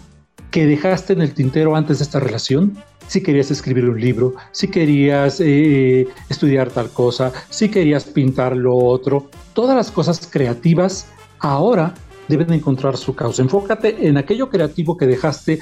que 0.51 0.66
dejaste 0.66 1.12
en 1.12 1.23
el 1.23 1.35
tintero 1.35 1.77
antes 1.77 1.99
de 1.99 2.05
esta 2.05 2.21
relación. 2.21 2.77
Si 3.09 3.23
querías 3.23 3.51
escribir 3.51 3.88
un 3.88 4.01
libro, 4.01 4.35
si 4.53 4.68
querías 4.68 5.40
eh, 5.40 6.07
estudiar 6.29 6.71
tal 6.71 6.90
cosa, 6.90 7.33
si 7.51 7.71
querías 7.71 8.05
pintar 8.05 8.57
lo 8.57 8.77
otro, 8.77 9.31
todas 9.55 9.75
las 9.75 9.90
cosas 9.90 10.29
creativas 10.31 11.09
ahora 11.40 11.94
deben 12.29 12.53
encontrar 12.53 12.97
su 12.97 13.14
causa. 13.14 13.42
Enfócate 13.42 14.07
en 14.07 14.18
aquello 14.18 14.51
creativo 14.51 14.97
que 14.97 15.07
dejaste 15.07 15.59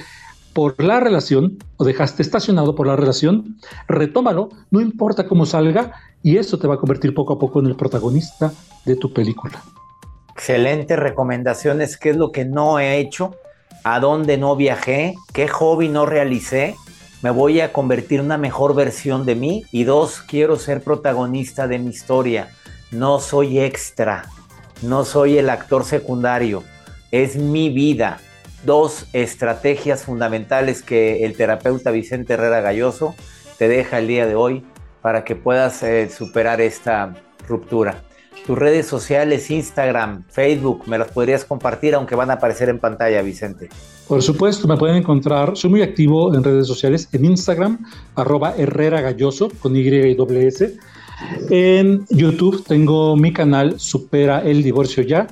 por 0.52 0.82
la 0.82 1.00
relación 1.00 1.58
o 1.76 1.84
dejaste 1.84 2.22
estacionado 2.22 2.74
por 2.74 2.86
la 2.86 2.96
relación, 2.96 3.58
retómalo, 3.88 4.48
no 4.70 4.80
importa 4.80 5.28
cómo 5.28 5.46
salga, 5.46 5.92
y 6.22 6.38
eso 6.38 6.58
te 6.58 6.66
va 6.66 6.74
a 6.74 6.78
convertir 6.78 7.14
poco 7.14 7.34
a 7.34 7.38
poco 7.38 7.60
en 7.60 7.66
el 7.66 7.76
protagonista 7.76 8.52
de 8.84 8.96
tu 8.96 9.12
película. 9.12 9.62
Excelentes 10.32 10.98
recomendaciones, 10.98 11.96
qué 11.96 12.10
es 12.10 12.16
lo 12.16 12.32
que 12.32 12.44
no 12.44 12.80
he 12.80 12.98
hecho, 12.98 13.36
a 13.84 14.00
dónde 14.00 14.36
no 14.36 14.56
viajé, 14.56 15.14
qué 15.32 15.46
hobby 15.46 15.88
no 15.88 16.06
realicé, 16.06 16.74
me 17.22 17.30
voy 17.30 17.60
a 17.60 17.72
convertir 17.72 18.20
en 18.20 18.26
una 18.26 18.38
mejor 18.38 18.74
versión 18.74 19.26
de 19.26 19.34
mí. 19.34 19.64
Y 19.72 19.84
dos, 19.84 20.22
quiero 20.22 20.56
ser 20.56 20.82
protagonista 20.82 21.66
de 21.68 21.78
mi 21.78 21.90
historia, 21.90 22.50
no 22.90 23.20
soy 23.20 23.60
extra, 23.60 24.26
no 24.82 25.04
soy 25.04 25.38
el 25.38 25.50
actor 25.50 25.84
secundario, 25.84 26.62
es 27.10 27.36
mi 27.36 27.70
vida, 27.70 28.18
dos 28.64 29.06
estrategias 29.12 30.04
fundamentales 30.04 30.82
que 30.82 31.24
el 31.24 31.36
terapeuta 31.36 31.90
Vicente 31.90 32.34
Herrera 32.34 32.60
Galloso 32.60 33.14
te 33.58 33.68
deja 33.68 33.98
el 33.98 34.08
día 34.08 34.26
de 34.26 34.34
hoy 34.34 34.64
para 35.02 35.24
que 35.24 35.36
puedas 35.36 35.82
eh, 35.82 36.10
superar 36.10 36.60
esta 36.60 37.14
ruptura. 37.48 38.02
Tus 38.44 38.58
redes 38.58 38.86
sociales, 38.86 39.50
Instagram, 39.50 40.24
Facebook, 40.28 40.82
me 40.86 40.98
las 40.98 41.10
podrías 41.10 41.44
compartir, 41.44 41.94
aunque 41.94 42.14
van 42.14 42.30
a 42.30 42.34
aparecer 42.34 42.68
en 42.68 42.78
pantalla, 42.78 43.22
Vicente. 43.22 43.68
Por 44.08 44.22
supuesto, 44.22 44.68
me 44.68 44.76
pueden 44.76 44.96
encontrar, 44.96 45.56
soy 45.56 45.70
muy 45.70 45.82
activo 45.82 46.34
en 46.34 46.44
redes 46.44 46.66
sociales, 46.66 47.08
en 47.12 47.24
Instagram, 47.24 47.84
arroba 48.14 48.54
Herrera 48.56 49.00
Galloso, 49.00 49.50
con 49.60 49.74
Y 49.74 49.88
S. 49.88 50.76
En 51.50 52.04
YouTube 52.10 52.64
tengo 52.64 53.16
mi 53.16 53.32
canal 53.32 53.80
Supera 53.80 54.42
el 54.42 54.62
Divorcio 54.62 55.02
Ya, 55.02 55.26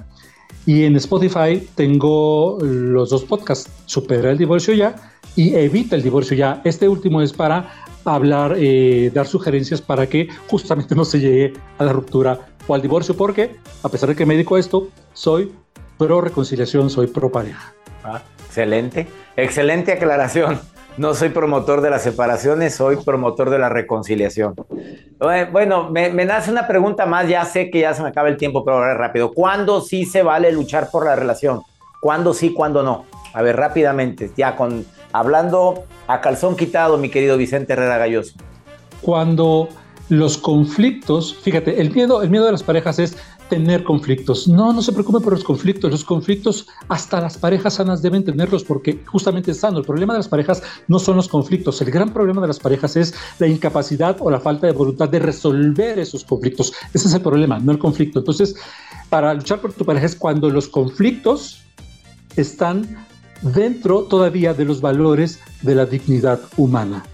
y 0.67 0.85
en 0.85 0.97
Spotify 0.97 1.67
tengo 1.75 2.59
los 2.61 3.11
dos 3.11 3.25
podcasts, 3.25 3.71
Supera 3.87 4.31
el 4.31 4.39
divorcio 4.39 4.75
ya 4.75 4.95
y 5.37 5.55
Evita 5.55 5.97
el 5.97 6.03
divorcio 6.03 6.37
ya. 6.37 6.63
Este 6.65 6.89
último 6.89 7.21
es 7.21 7.33
para 7.33 7.71
hablar, 8.05 8.55
eh, 8.59 9.11
dar 9.13 9.27
sugerencias 9.27 9.81
para 9.81 10.07
que 10.07 10.29
justamente 10.49 10.95
no 10.95 11.05
se 11.05 11.21
llegue 11.21 11.53
a 11.79 11.85
la 11.85 11.93
ruptura 11.93 12.49
o 12.67 12.75
al 12.75 12.83
divorcio, 12.83 13.17
porque 13.17 13.57
a 13.83 13.89
pesar 13.89 14.09
de 14.09 14.17
que 14.17 14.27
me 14.27 14.35
dedico 14.35 14.57
a 14.57 14.61
esto, 14.61 14.89
soy 15.13 15.55
pro 15.99 16.21
reconciliación, 16.21 16.91
soy 16.91 17.07
pro 17.07 17.31
pareja. 17.31 17.75
Ah, 18.03 18.23
excelente, 18.47 19.07
excelente 19.37 19.93
aclaración. 19.93 20.61
No 20.97 21.13
soy 21.15 21.31
promotor 21.31 21.81
de 21.81 21.91
las 21.91 22.03
separaciones, 22.03 22.77
soy 22.77 22.97
promotor 22.97 23.51
de 23.51 23.59
la 23.59 23.69
reconciliación. 23.69 24.55
Bueno, 25.51 25.91
me, 25.91 26.13
nace 26.25 26.53
una 26.53 26.69
pregunta 26.69 27.05
más, 27.05 27.29
ya 27.29 27.45
sé 27.45 27.69
que 27.69 27.81
ya 27.81 27.95
se 27.95 28.03
me 28.03 28.11
acaba 28.11 28.29
el 28.29 28.37
tiempo, 28.37 28.65
pero 28.65 28.77
ahora 28.77 28.95
rápido. 28.95 29.33
¿Cuándo 29.33 29.81
sí 29.81 30.05
se 30.05 30.23
vale 30.23 30.53
luchar 30.53 30.91
por 30.93 31.05
la 31.05 31.17
relación? 31.17 31.63
¿Cuándo 32.01 32.33
sí, 32.33 32.53
cuándo 32.53 32.85
no? 32.85 33.07
A 33.33 33.43
ver, 33.43 33.57
rápidamente, 33.57 34.31
ya 34.37 34.55
con 34.55 34.87
hablando 35.13 35.85
a 36.07 36.21
calzón 36.21 36.57
quitado, 36.57 36.97
mi 36.97 37.09
querido 37.09 37.37
Vicente 37.37 37.73
Herrera 37.73 37.99
Galloso. 37.99 38.35
Cuando 39.01 39.69
los 40.09 40.37
conflictos, 40.37 41.35
fíjate, 41.35 41.81
el 41.81 41.91
miedo, 41.91 42.23
el 42.23 42.31
miedo 42.31 42.45
de 42.45 42.53
las 42.53 42.63
parejas 42.63 42.99
es 42.99 43.17
tener 43.49 43.85
conflictos. 43.85 44.49
No, 44.49 44.73
no 44.73 44.83
se 44.83 44.93
preocupe 44.93 45.21
por 45.21 45.33
los 45.33 45.45
conflictos. 45.45 45.91
Los 45.91 46.05
conflictos 46.05 46.67
hasta 46.89 47.21
las 47.21 47.39
parejas 47.39 47.75
sanas 47.75 48.03
deben 48.03 48.25
tenerlos 48.25 48.65
porque 48.65 49.03
justamente 49.07 49.51
es 49.51 49.61
sano. 49.61 49.79
El 49.79 49.85
problema 49.85 50.13
de 50.15 50.21
las 50.21 50.29
parejas 50.29 50.63
no 50.89 50.99
son 50.99 51.17
los 51.17 51.29
conflictos. 51.29 51.81
El 51.81 51.91
gran 51.91 52.13
problema 52.13 52.41
de 52.41 52.49
las 52.49 52.59
parejas 52.59 52.97
es 52.97 53.15
la 53.39 53.47
incapacidad 53.47 54.17
o 54.21 54.31
la 54.31 54.41
falta 54.41 54.67
de 54.67 54.73
voluntad 54.73 55.09
de 55.09 55.19
resolver 55.19 55.99
esos 55.99 56.25
conflictos. 56.25 56.73
Ese 56.93 57.09
es 57.09 57.15
el 57.15 57.21
problema, 57.21 57.59
no 57.59 57.73
el 57.73 57.79
conflicto. 57.79 58.19
Entonces, 58.19 58.57
para 59.09 59.33
luchar 59.35 59.61
por 59.61 59.73
tu 59.73 59.85
pareja 59.85 60.07
es 60.07 60.17
cuando 60.17 60.51
los 60.51 60.69
conflictos 60.69 61.61
están 62.37 63.07
dentro 63.43 64.05
todavía 64.05 64.55
de 64.55 64.65
los 64.65 64.81
valores 64.81 65.41
de 65.63 65.75
la 65.75 65.87
dignidad 65.87 66.41
humana. 66.57 67.05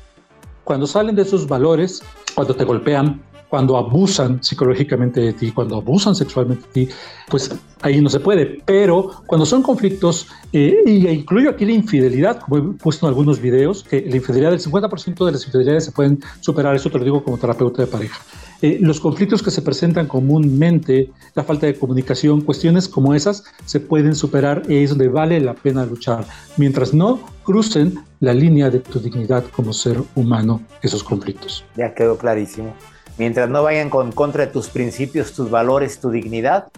Cuando 0.71 0.87
salen 0.87 1.17
de 1.17 1.23
esos 1.23 1.49
valores, 1.49 2.01
cuando 2.33 2.55
te 2.55 2.63
golpean, 2.63 3.21
cuando 3.49 3.77
abusan 3.77 4.41
psicológicamente 4.41 5.21
de 5.21 5.33
ti, 5.33 5.51
cuando 5.51 5.79
abusan 5.79 6.15
sexualmente 6.15 6.65
de 6.65 6.87
ti, 6.87 6.95
pues 7.29 7.51
ahí 7.83 8.01
no 8.01 8.09
se 8.09 8.21
puede. 8.21 8.63
Pero 8.67 9.11
cuando 9.27 9.45
son 9.45 9.63
conflictos, 9.63 10.29
eh, 10.53 10.77
y 10.87 11.09
incluyo 11.09 11.51
aquí 11.51 11.65
la 11.65 11.73
infidelidad, 11.73 12.39
como 12.39 12.57
he 12.57 12.63
puesto 12.79 13.05
en 13.05 13.09
algunos 13.09 13.41
videos, 13.41 13.83
que 13.83 14.01
la 14.09 14.15
infidelidad, 14.15 14.53
del 14.53 14.61
50% 14.61 15.27
de 15.27 15.33
las 15.33 15.45
infidelidades 15.45 15.87
se 15.87 15.91
pueden 15.91 16.21
superar, 16.39 16.77
eso 16.77 16.89
te 16.89 16.99
lo 17.01 17.05
digo 17.05 17.25
como 17.25 17.37
terapeuta 17.37 17.83
de 17.83 17.89
pareja. 17.89 18.21
Eh, 18.63 18.79
los 18.81 19.01
conflictos 19.01 19.43
que 19.43 19.51
se 19.51 19.63
presentan 19.63 20.07
comúnmente, 20.07 21.11
la 21.35 21.45
falta 21.45 21.67
de 21.67 21.79
comunicación, 21.79 22.43
cuestiones 22.43 22.89
como 22.89 23.15
esas 23.15 23.45
se 23.65 23.81
pueden 23.81 24.15
superar 24.15 24.63
y 24.69 24.85
es 24.85 24.91
donde 24.91 25.09
vale 25.09 25.41
la 25.41 25.55
pena 25.55 25.87
luchar. 25.87 26.27
Mientras 26.57 26.93
no 26.93 27.21
crucen 27.43 28.01
la 28.21 28.35
línea 28.35 28.69
de 28.69 28.81
tu 28.81 29.01
dignidad 29.01 29.45
como 29.53 29.73
ser 29.73 29.99
humano, 30.15 30.61
esos 30.83 31.03
conflictos. 31.03 31.65
Ya 31.77 31.95
quedó 31.95 32.19
clarísimo 32.19 32.75
mientras 33.21 33.51
no 33.51 33.63
vayan 33.63 33.91
con 33.91 34.13
contra 34.13 34.51
tus 34.51 34.69
principios, 34.69 35.35
tus 35.35 35.51
valores, 35.51 36.01
tu 36.01 36.11
dignidad, 36.11 36.69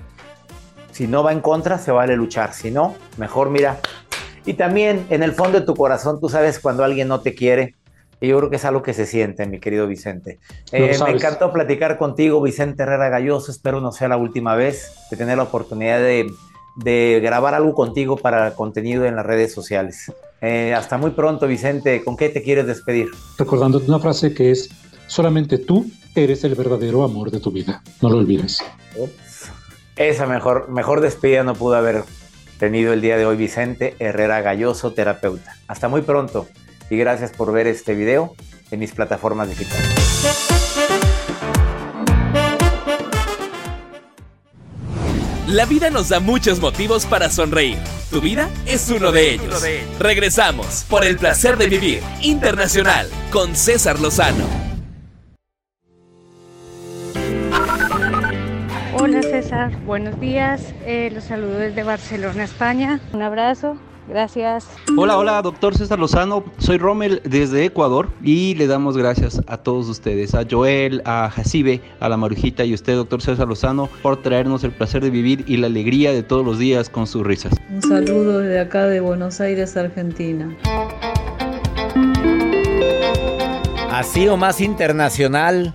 si 0.91 1.07
no 1.07 1.23
va 1.23 1.33
en 1.33 1.41
contra, 1.41 1.79
se 1.79 1.93
vale 1.93 2.17
luchar. 2.17 2.53
Si 2.53 2.71
no, 2.71 2.95
mejor 3.17 3.49
mira, 3.49 3.81
Y 4.45 4.55
también 4.55 5.07
en 5.09 5.23
el 5.23 5.33
fondo 5.33 5.61
de 5.61 5.65
tu 5.65 5.77
corazón 5.77 6.21
tú 6.21 6.29
sabes 6.29 6.59
cuando 6.59 6.83
alguien 6.83 7.07
no 7.07 7.21
te 7.21 7.33
quiere. 7.33 7.77
Y 8.23 8.29
yo 8.29 8.39
creo 8.39 8.51
que 8.51 8.57
es 8.57 8.65
algo 8.65 8.83
que 8.83 8.95
se 8.95 9.05
siente, 9.05 9.45
mi 9.47 9.59
querido 9.59 9.89
Vicente. 9.89 10.39
Eh, 10.71 10.97
me 11.05 11.11
encantó 11.11 11.53
platicar 11.53 11.99
contigo, 11.99 12.41
Vicente 12.41 12.85
Herrera 12.85 13.09
Galloso. 13.09 13.51
Espero 13.51 13.81
no 13.81 13.91
sea 13.91 14.07
la 14.07 14.17
última 14.17 14.55
vez 14.55 14.93
de 15.11 15.17
tener 15.17 15.39
la 15.39 15.43
oportunidad 15.43 15.99
de, 15.99 16.31
de 16.77 17.19
grabar 17.21 17.55
algo 17.55 17.75
contigo 17.75 18.17
para 18.17 18.55
contenido 18.55 19.07
en 19.07 19.17
las 19.17 19.27
redes 19.27 19.53
sociales. 19.53 20.13
Eh, 20.41 20.73
hasta 20.73 20.99
muy 20.99 21.11
pronto, 21.11 21.49
Vicente. 21.49 22.05
¿Con 22.05 22.17
qué 22.17 22.29
te 22.29 22.45
quieres 22.45 22.69
despedir? 22.69 23.09
Recordándote 23.39 23.89
una 23.89 23.99
frase 23.99 24.33
que 24.33 24.53
es, 24.53 24.71
solamente 25.09 25.59
tú 25.59 25.91
eres 26.15 26.45
el 26.45 26.55
verdadero 26.55 27.03
amor 27.03 27.33
de 27.33 27.41
tu 27.41 27.51
vida. 27.51 27.83
No 28.03 28.09
lo 28.09 28.19
olvides. 28.19 28.63
Esa 29.97 30.27
mejor, 30.27 30.69
mejor 30.69 31.01
despedida 31.01 31.43
no 31.43 31.55
pudo 31.55 31.75
haber 31.75 32.05
tenido 32.61 32.93
el 32.93 33.01
día 33.01 33.17
de 33.17 33.27
hoy 33.27 33.37
Vicente 33.37 33.97
Herrera 33.99 34.43
Galloso, 34.43 34.93
terapeuta. 34.93 35.57
Hasta 35.67 35.89
muy 35.89 36.03
pronto 36.03 36.47
y 36.93 36.99
gracias 36.99 37.31
por 37.31 37.51
ver 37.53 37.67
este 37.67 37.95
video 37.95 38.35
en 38.71 38.79
mis 38.79 38.93
plataformas 38.93 39.49
digitales. 39.49 39.89
La 45.47 45.65
vida 45.65 45.89
nos 45.89 46.11
da 46.11 46.21
muchos 46.21 46.61
motivos 46.61 47.07
para 47.07 47.31
sonreír. 47.31 47.79
Tu 48.11 48.21
vida 48.21 48.51
es 48.67 48.91
uno 48.91 49.11
de 49.11 49.33
ellos. 49.33 49.65
Regresamos 49.99 50.85
por 50.91 51.07
el 51.07 51.17
placer 51.17 51.57
de 51.57 51.69
vivir 51.69 52.03
internacional 52.21 53.09
con 53.31 53.57
César 53.57 53.99
Lozano. 53.99 54.45
Hola 58.99 59.23
César, 59.23 59.75
buenos 59.87 60.21
días. 60.21 60.75
Eh, 60.85 61.11
los 61.11 61.25
saludo 61.25 61.57
desde 61.57 61.85
Barcelona, 61.85 62.45
España. 62.45 63.01
Un 63.15 63.23
abrazo. 63.23 63.79
Gracias. 64.09 64.69
Hola, 64.97 65.17
hola, 65.17 65.41
doctor 65.43 65.77
César 65.77 65.99
Lozano. 65.99 66.45
Soy 66.59 66.79
Rommel 66.79 67.23
desde 67.25 67.65
Ecuador 67.65 68.09
y 68.23 68.55
le 68.57 68.67
damos 68.67 68.97
gracias 68.97 69.41
a 69.47 69.59
todos 69.59 69.89
ustedes, 69.89 70.35
a 70.35 70.45
Joel, 70.51 71.03
a 71.05 71.31
Jacibe, 71.31 71.81
a 72.01 72.09
la 72.09 72.17
Marujita 72.17 72.65
y 72.65 72.73
a 72.73 72.75
usted, 72.75 72.97
doctor 72.97 73.23
César 73.23 73.47
Lozano, 73.47 73.89
por 74.03 74.21
traernos 74.21 74.65
el 74.65 74.73
placer 74.73 75.03
de 75.03 75.11
vivir 75.11 75.45
y 75.47 75.57
la 75.57 75.69
alegría 75.69 76.13
de 76.13 76.23
todos 76.23 76.45
los 76.45 76.59
días 76.59 76.91
con 76.91 77.07
sus 77.07 77.25
risas. 77.25 77.55
Un 77.71 77.83
saludo 77.83 78.41
desde 78.41 78.61
acá 78.61 78.87
de 78.87 79.01
Buenos 79.01 79.41
Aires, 79.41 79.77
Argentina. 79.77 80.57
Así 83.91 84.27
o 84.27 84.37
más 84.37 84.61
internacional. 84.61 85.75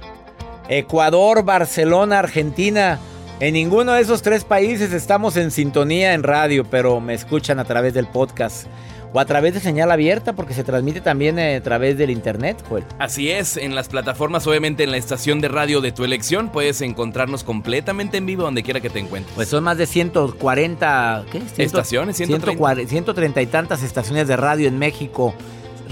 Ecuador, 0.69 1.43
Barcelona, 1.43 2.19
Argentina. 2.19 2.99
En 3.39 3.53
ninguno 3.53 3.93
de 3.93 4.01
esos 4.01 4.23
tres 4.23 4.43
países 4.43 4.91
estamos 4.93 5.37
en 5.37 5.51
sintonía 5.51 6.15
en 6.15 6.23
radio, 6.23 6.63
pero 6.63 6.99
me 6.99 7.13
escuchan 7.13 7.59
a 7.59 7.65
través 7.65 7.93
del 7.93 8.07
podcast 8.07 8.65
o 9.13 9.19
a 9.19 9.25
través 9.25 9.53
de 9.53 9.59
señal 9.59 9.91
abierta 9.91 10.33
porque 10.33 10.55
se 10.55 10.63
transmite 10.63 11.01
también 11.01 11.37
a 11.37 11.61
través 11.61 11.99
del 11.99 12.09
internet, 12.09 12.63
Joel. 12.67 12.83
Así 12.97 13.29
es, 13.29 13.55
en 13.55 13.75
las 13.75 13.89
plataformas, 13.89 14.47
obviamente 14.47 14.83
en 14.83 14.89
la 14.89 14.97
estación 14.97 15.39
de 15.39 15.49
radio 15.49 15.81
de 15.81 15.91
tu 15.91 16.03
elección, 16.03 16.51
puedes 16.51 16.81
encontrarnos 16.81 17.43
completamente 17.43 18.17
en 18.17 18.25
vivo 18.25 18.41
donde 18.41 18.63
quiera 18.63 18.79
que 18.79 18.89
te 18.89 18.97
encuentres. 18.97 19.35
Pues 19.35 19.49
son 19.49 19.63
más 19.63 19.77
de 19.77 19.85
140 19.85 21.25
¿qué? 21.31 21.63
estaciones, 21.63 22.17
130. 22.17 22.87
130 22.87 23.41
y 23.43 23.45
tantas 23.45 23.83
estaciones 23.83 24.27
de 24.27 24.35
radio 24.35 24.67
en 24.67 24.79
México, 24.79 25.35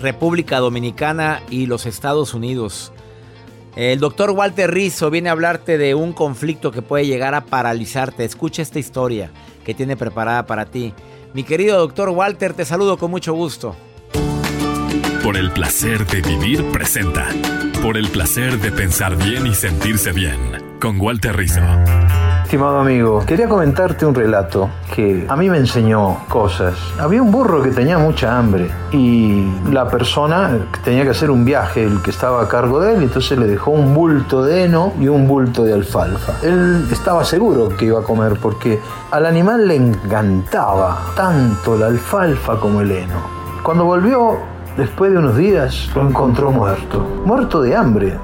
República 0.01 0.57
Dominicana 0.57 1.43
y 1.51 1.67
los 1.67 1.85
Estados 1.85 2.33
Unidos. 2.33 2.91
El 3.75 3.99
doctor 3.99 4.31
Walter 4.31 4.71
Rizzo 4.71 5.09
viene 5.09 5.27
a 5.27 5.33
hablarte 5.33 5.77
de 5.77 5.95
un 5.95 6.13
conflicto 6.13 6.71
que 6.71 6.81
puede 6.81 7.05
llegar 7.05 7.35
a 7.35 7.45
paralizarte. 7.45 8.23
Escucha 8.23 8.61
esta 8.61 8.79
historia 8.79 9.31
que 9.65 9.73
tiene 9.73 9.97
preparada 9.97 10.45
para 10.45 10.65
ti. 10.65 10.93
Mi 11.33 11.43
querido 11.43 11.77
doctor 11.77 12.09
Walter, 12.09 12.53
te 12.53 12.63
saludo 12.63 12.97
con 12.97 13.11
mucho 13.11 13.33
gusto. 13.33 13.75
Por 15.21 15.35
el 15.35 15.51
placer 15.51 16.05
de 16.07 16.21
vivir 16.21 16.63
presenta. 16.71 17.27
Por 17.81 17.97
el 17.97 18.07
placer 18.07 18.59
de 18.59 18.71
pensar 18.71 19.17
bien 19.17 19.45
y 19.45 19.53
sentirse 19.53 20.13
bien. 20.13 20.39
Con 20.79 21.01
Walter 21.01 21.35
Rizzo. 21.35 21.61
Estimado 22.45 22.77
amigo, 22.77 23.23
quería 23.25 23.49
comentarte 23.49 24.05
un 24.05 24.13
relato 24.13 24.69
que 24.93 25.25
a 25.27 25.35
mí 25.35 25.49
me 25.49 25.57
enseñó 25.57 26.19
cosas. 26.29 26.75
Había 26.99 27.19
un 27.23 27.31
burro 27.31 27.63
que 27.63 27.71
tenía 27.71 27.97
mucha 27.97 28.37
hambre 28.37 28.69
y 28.91 29.49
la 29.71 29.87
persona 29.89 30.55
tenía 30.83 31.03
que 31.03 31.09
hacer 31.09 31.31
un 31.31 31.43
viaje, 31.43 31.83
el 31.83 32.03
que 32.03 32.11
estaba 32.11 32.43
a 32.43 32.47
cargo 32.47 32.79
de 32.81 32.93
él, 32.93 33.01
entonces 33.01 33.39
le 33.39 33.47
dejó 33.47 33.71
un 33.71 33.95
bulto 33.95 34.43
de 34.43 34.63
heno 34.63 34.93
y 34.99 35.07
un 35.07 35.27
bulto 35.27 35.63
de 35.63 35.73
alfalfa. 35.73 36.33
Él 36.43 36.87
estaba 36.91 37.25
seguro 37.25 37.69
que 37.69 37.85
iba 37.85 38.01
a 38.01 38.03
comer 38.03 38.37
porque 38.39 38.79
al 39.09 39.25
animal 39.25 39.67
le 39.67 39.77
encantaba 39.77 40.99
tanto 41.15 41.75
la 41.75 41.87
alfalfa 41.87 42.59
como 42.59 42.81
el 42.81 42.91
heno. 42.91 43.21
Cuando 43.63 43.85
volvió, 43.85 44.37
después 44.77 45.11
de 45.11 45.17
unos 45.17 45.35
días, 45.35 45.89
lo 45.95 46.07
encontró 46.07 46.51
muerto, 46.51 47.03
muerto 47.25 47.59
de 47.63 47.75
hambre. 47.75 48.19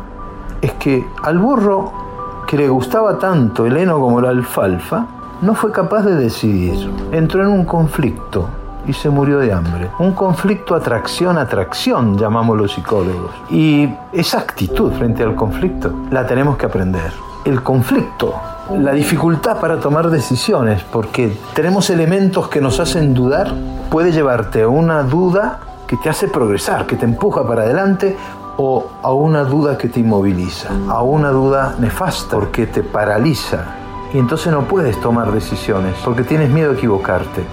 Es 0.62 0.74
que 0.74 1.04
al 1.24 1.40
burro 1.40 2.11
que 2.52 2.58
le 2.58 2.68
gustaba 2.68 3.18
tanto 3.18 3.66
el 3.66 3.78
heno 3.78 3.98
como 3.98 4.20
la 4.20 4.28
alfalfa, 4.28 5.06
no 5.42 5.56
fue 5.56 5.72
capaz 5.72 6.02
de 6.02 6.16
decidir. 6.16 6.92
Entró 7.14 7.44
en 7.44 7.48
un 7.48 7.64
conflicto 7.64 8.50
y 8.86 8.92
se 8.92 9.10
murió 9.10 9.40
de 9.40 9.54
hambre. 9.54 9.90
Un 10.00 10.12
conflicto 10.12 10.76
atracción-atracción, 10.76 12.18
llamamos 12.18 12.58
los 12.58 12.74
psicólogos. 12.74 13.32
Y 13.50 13.90
esa 14.12 14.40
actitud 14.40 14.92
frente 14.92 15.24
al 15.24 15.34
conflicto 15.34 15.94
la 16.10 16.28
tenemos 16.28 16.58
que 16.58 16.66
aprender. 16.66 17.14
El 17.46 17.64
conflicto, 17.64 18.36
la 18.78 18.92
dificultad 18.92 19.58
para 19.62 19.80
tomar 19.80 20.10
decisiones, 20.10 20.84
porque 20.84 21.32
tenemos 21.54 21.90
elementos 21.90 22.50
que 22.50 22.60
nos 22.60 22.82
hacen 22.82 23.14
dudar, 23.14 23.54
puede 23.90 24.12
llevarte 24.12 24.64
a 24.64 24.68
una 24.68 25.04
duda 25.04 25.62
que 25.88 25.96
te 25.96 26.10
hace 26.10 26.28
progresar, 26.28 26.86
que 26.86 26.98
te 26.98 27.06
empuja 27.06 27.48
para 27.48 27.62
adelante 27.62 28.18
o 28.58 28.88
a 29.02 29.12
una 29.14 29.44
duda 29.44 29.78
que 29.78 29.90
te 29.90 30.00
inmoviliza, 30.00 30.70
a 30.90 31.02
una 31.02 31.30
duda 31.30 31.76
nefasta 31.80 32.36
porque 32.38 32.68
te 32.68 32.84
paraliza 32.84 33.76
y 34.14 34.18
entonces 34.18 34.52
no 34.52 34.64
puedes 34.64 35.00
tomar 35.00 35.32
decisiones 35.32 35.96
porque 36.04 36.24
tienes 36.24 36.50
miedo 36.50 36.72
a 36.72 36.74
equivocarte. 36.74 37.44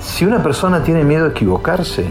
Si 0.00 0.24
una 0.24 0.42
persona 0.42 0.82
tiene 0.82 1.02
miedo 1.02 1.26
a 1.26 1.28
equivocarse, 1.30 2.10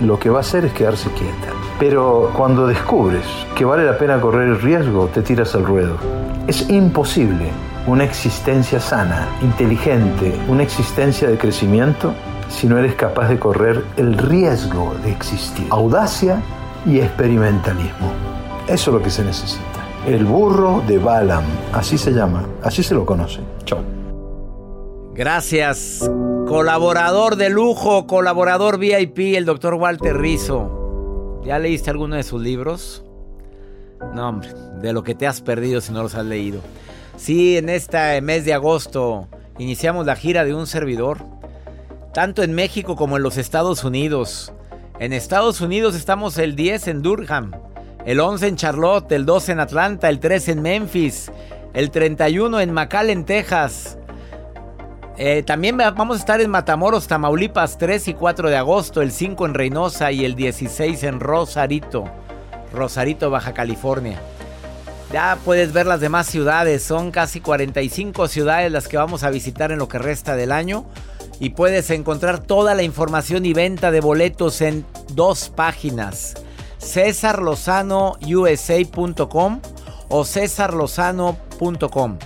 lo 0.00 0.18
que 0.18 0.30
va 0.30 0.38
a 0.38 0.40
hacer 0.40 0.64
es 0.64 0.72
quedarse 0.72 1.10
quieta. 1.10 1.52
Pero 1.78 2.30
cuando 2.36 2.66
descubres 2.66 3.24
que 3.54 3.64
vale 3.64 3.84
la 3.84 3.98
pena 3.98 4.20
correr 4.20 4.48
el 4.48 4.60
riesgo, 4.60 5.06
te 5.06 5.22
tiras 5.22 5.54
al 5.54 5.64
ruedo. 5.64 5.96
Es 6.46 6.68
imposible 6.70 7.50
una 7.86 8.04
existencia 8.04 8.78
sana, 8.78 9.28
inteligente, 9.42 10.38
una 10.48 10.62
existencia 10.62 11.28
de 11.28 11.38
crecimiento 11.38 12.12
si 12.48 12.66
no 12.66 12.78
eres 12.78 12.94
capaz 12.94 13.28
de 13.28 13.38
correr 13.38 13.84
el 13.96 14.16
riesgo 14.18 14.94
de 15.02 15.10
existir. 15.10 15.66
Audacia 15.70 16.42
y 16.86 17.00
experimentalismo. 17.00 18.12
Eso 18.66 18.90
es 18.90 18.94
lo 18.94 19.02
que 19.02 19.10
se 19.10 19.24
necesita. 19.24 19.64
El 20.06 20.24
burro 20.24 20.82
de 20.86 20.98
Balaam, 20.98 21.44
así 21.72 21.98
se 21.98 22.12
llama, 22.12 22.46
así 22.62 22.82
se 22.82 22.94
lo 22.94 23.04
conoce. 23.04 23.40
Chao. 23.64 23.82
Gracias. 25.14 26.10
Colaborador 26.48 27.36
de 27.36 27.50
lujo, 27.50 28.06
colaborador 28.06 28.78
VIP, 28.78 29.36
el 29.36 29.44
doctor 29.44 29.74
Walter 29.74 30.16
Rizzo. 30.16 31.40
¿Ya 31.44 31.58
leíste 31.58 31.90
alguno 31.90 32.16
de 32.16 32.22
sus 32.22 32.40
libros? 32.40 33.04
No, 34.14 34.28
hombre, 34.28 34.48
de 34.80 34.92
lo 34.92 35.02
que 35.02 35.14
te 35.14 35.26
has 35.26 35.40
perdido 35.42 35.80
si 35.80 35.92
no 35.92 36.02
los 36.02 36.14
has 36.14 36.24
leído. 36.24 36.60
Sí, 37.16 37.58
en 37.58 37.68
este 37.68 38.20
mes 38.22 38.44
de 38.44 38.54
agosto 38.54 39.28
iniciamos 39.58 40.06
la 40.06 40.16
gira 40.16 40.44
de 40.44 40.54
un 40.54 40.66
servidor, 40.66 41.18
tanto 42.14 42.42
en 42.42 42.54
México 42.54 42.96
como 42.96 43.18
en 43.18 43.22
los 43.22 43.36
Estados 43.36 43.84
Unidos. 43.84 44.52
En 45.00 45.14
Estados 45.14 45.62
Unidos 45.62 45.94
estamos 45.94 46.36
el 46.36 46.54
10 46.54 46.88
en 46.88 47.00
Durham, 47.00 47.52
el 48.04 48.20
11 48.20 48.48
en 48.48 48.56
Charlotte, 48.56 49.10
el 49.12 49.24
12 49.24 49.52
en 49.52 49.60
Atlanta, 49.60 50.10
el 50.10 50.20
13 50.20 50.52
en 50.52 50.60
Memphis, 50.60 51.32
el 51.72 51.90
31 51.90 52.60
en 52.60 52.70
McAllen, 52.70 53.24
Texas. 53.24 53.96
Eh, 55.16 55.42
también 55.42 55.78
vamos 55.78 56.18
a 56.18 56.20
estar 56.20 56.42
en 56.42 56.50
Matamoros, 56.50 57.06
Tamaulipas, 57.06 57.78
3 57.78 58.08
y 58.08 58.14
4 58.14 58.50
de 58.50 58.58
agosto, 58.58 59.00
el 59.00 59.10
5 59.10 59.46
en 59.46 59.54
Reynosa 59.54 60.12
y 60.12 60.26
el 60.26 60.34
16 60.34 61.02
en 61.04 61.18
Rosarito, 61.18 62.04
Rosarito, 62.70 63.30
Baja 63.30 63.54
California. 63.54 64.20
Ya 65.14 65.38
puedes 65.46 65.72
ver 65.72 65.86
las 65.86 66.00
demás 66.00 66.26
ciudades, 66.26 66.82
son 66.82 67.10
casi 67.10 67.40
45 67.40 68.28
ciudades 68.28 68.70
las 68.70 68.86
que 68.86 68.98
vamos 68.98 69.24
a 69.24 69.30
visitar 69.30 69.72
en 69.72 69.78
lo 69.78 69.88
que 69.88 69.98
resta 69.98 70.36
del 70.36 70.52
año 70.52 70.84
y 71.40 71.50
puedes 71.50 71.90
encontrar 71.90 72.38
toda 72.38 72.76
la 72.76 72.84
información 72.84 73.44
y 73.46 73.54
venta 73.54 73.90
de 73.90 74.00
boletos 74.00 74.60
en 74.60 74.86
dos 75.14 75.48
páginas. 75.48 76.34
cesarlozanousa.com 76.78 79.60
o 80.08 80.24
cesarlozano.com. 80.24 82.18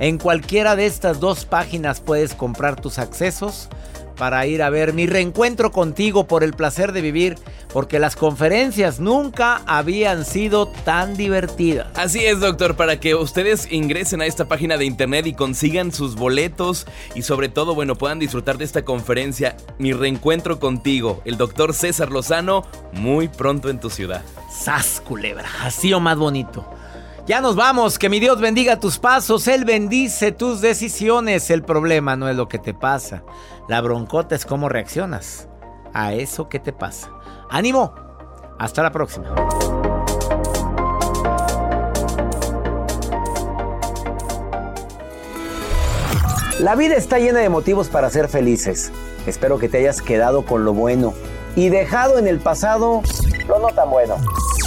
En 0.00 0.18
cualquiera 0.18 0.76
de 0.76 0.86
estas 0.86 1.18
dos 1.18 1.44
páginas 1.44 2.00
puedes 2.00 2.34
comprar 2.34 2.80
tus 2.80 3.00
accesos 3.00 3.68
para 4.18 4.46
ir 4.46 4.62
a 4.62 4.70
ver 4.70 4.92
mi 4.92 5.06
reencuentro 5.06 5.70
contigo 5.70 6.26
por 6.26 6.42
el 6.44 6.52
placer 6.52 6.92
de 6.92 7.00
vivir 7.00 7.36
porque 7.72 7.98
las 7.98 8.16
conferencias 8.16 8.98
nunca 9.00 9.62
habían 9.66 10.24
sido 10.24 10.68
tan 10.84 11.16
divertidas. 11.16 11.86
Así 11.94 12.24
es, 12.24 12.40
doctor, 12.40 12.76
para 12.76 12.98
que 12.98 13.14
ustedes 13.14 13.70
ingresen 13.70 14.22
a 14.22 14.26
esta 14.26 14.46
página 14.46 14.76
de 14.76 14.84
internet 14.84 15.26
y 15.26 15.34
consigan 15.34 15.92
sus 15.92 16.16
boletos 16.16 16.86
y 17.14 17.22
sobre 17.22 17.48
todo, 17.48 17.74
bueno, 17.74 17.96
puedan 17.96 18.18
disfrutar 18.18 18.58
de 18.58 18.64
esta 18.64 18.84
conferencia, 18.84 19.56
mi 19.78 19.92
reencuentro 19.92 20.58
contigo, 20.58 21.22
el 21.24 21.36
doctor 21.36 21.74
César 21.74 22.10
Lozano, 22.10 22.64
muy 22.92 23.28
pronto 23.28 23.68
en 23.70 23.80
tu 23.80 23.90
ciudad. 23.90 24.24
¡Sas, 24.50 25.02
culebra! 25.04 25.48
Así 25.62 25.92
o 25.92 26.00
más 26.00 26.16
bonito. 26.16 26.77
Ya 27.28 27.42
nos 27.42 27.56
vamos, 27.56 27.98
que 27.98 28.08
mi 28.08 28.20
Dios 28.20 28.40
bendiga 28.40 28.80
tus 28.80 28.98
pasos, 28.98 29.48
Él 29.48 29.66
bendice 29.66 30.32
tus 30.32 30.62
decisiones. 30.62 31.50
El 31.50 31.62
problema 31.62 32.16
no 32.16 32.26
es 32.26 32.34
lo 32.34 32.48
que 32.48 32.58
te 32.58 32.72
pasa, 32.72 33.22
la 33.68 33.82
broncota 33.82 34.34
es 34.34 34.46
cómo 34.46 34.70
reaccionas 34.70 35.46
a 35.92 36.14
eso 36.14 36.48
que 36.48 36.58
te 36.58 36.72
pasa. 36.72 37.10
¡Ánimo! 37.50 37.94
Hasta 38.58 38.82
la 38.82 38.90
próxima. 38.90 39.34
La 46.60 46.76
vida 46.76 46.94
está 46.94 47.18
llena 47.18 47.40
de 47.40 47.50
motivos 47.50 47.88
para 47.88 48.08
ser 48.08 48.28
felices. 48.28 48.90
Espero 49.26 49.58
que 49.58 49.68
te 49.68 49.76
hayas 49.76 50.00
quedado 50.00 50.46
con 50.46 50.64
lo 50.64 50.72
bueno 50.72 51.12
y 51.56 51.68
dejado 51.68 52.18
en 52.18 52.26
el 52.26 52.38
pasado 52.38 53.02
lo 53.46 53.58
no 53.58 53.68
tan 53.68 53.90
bueno. 53.90 54.16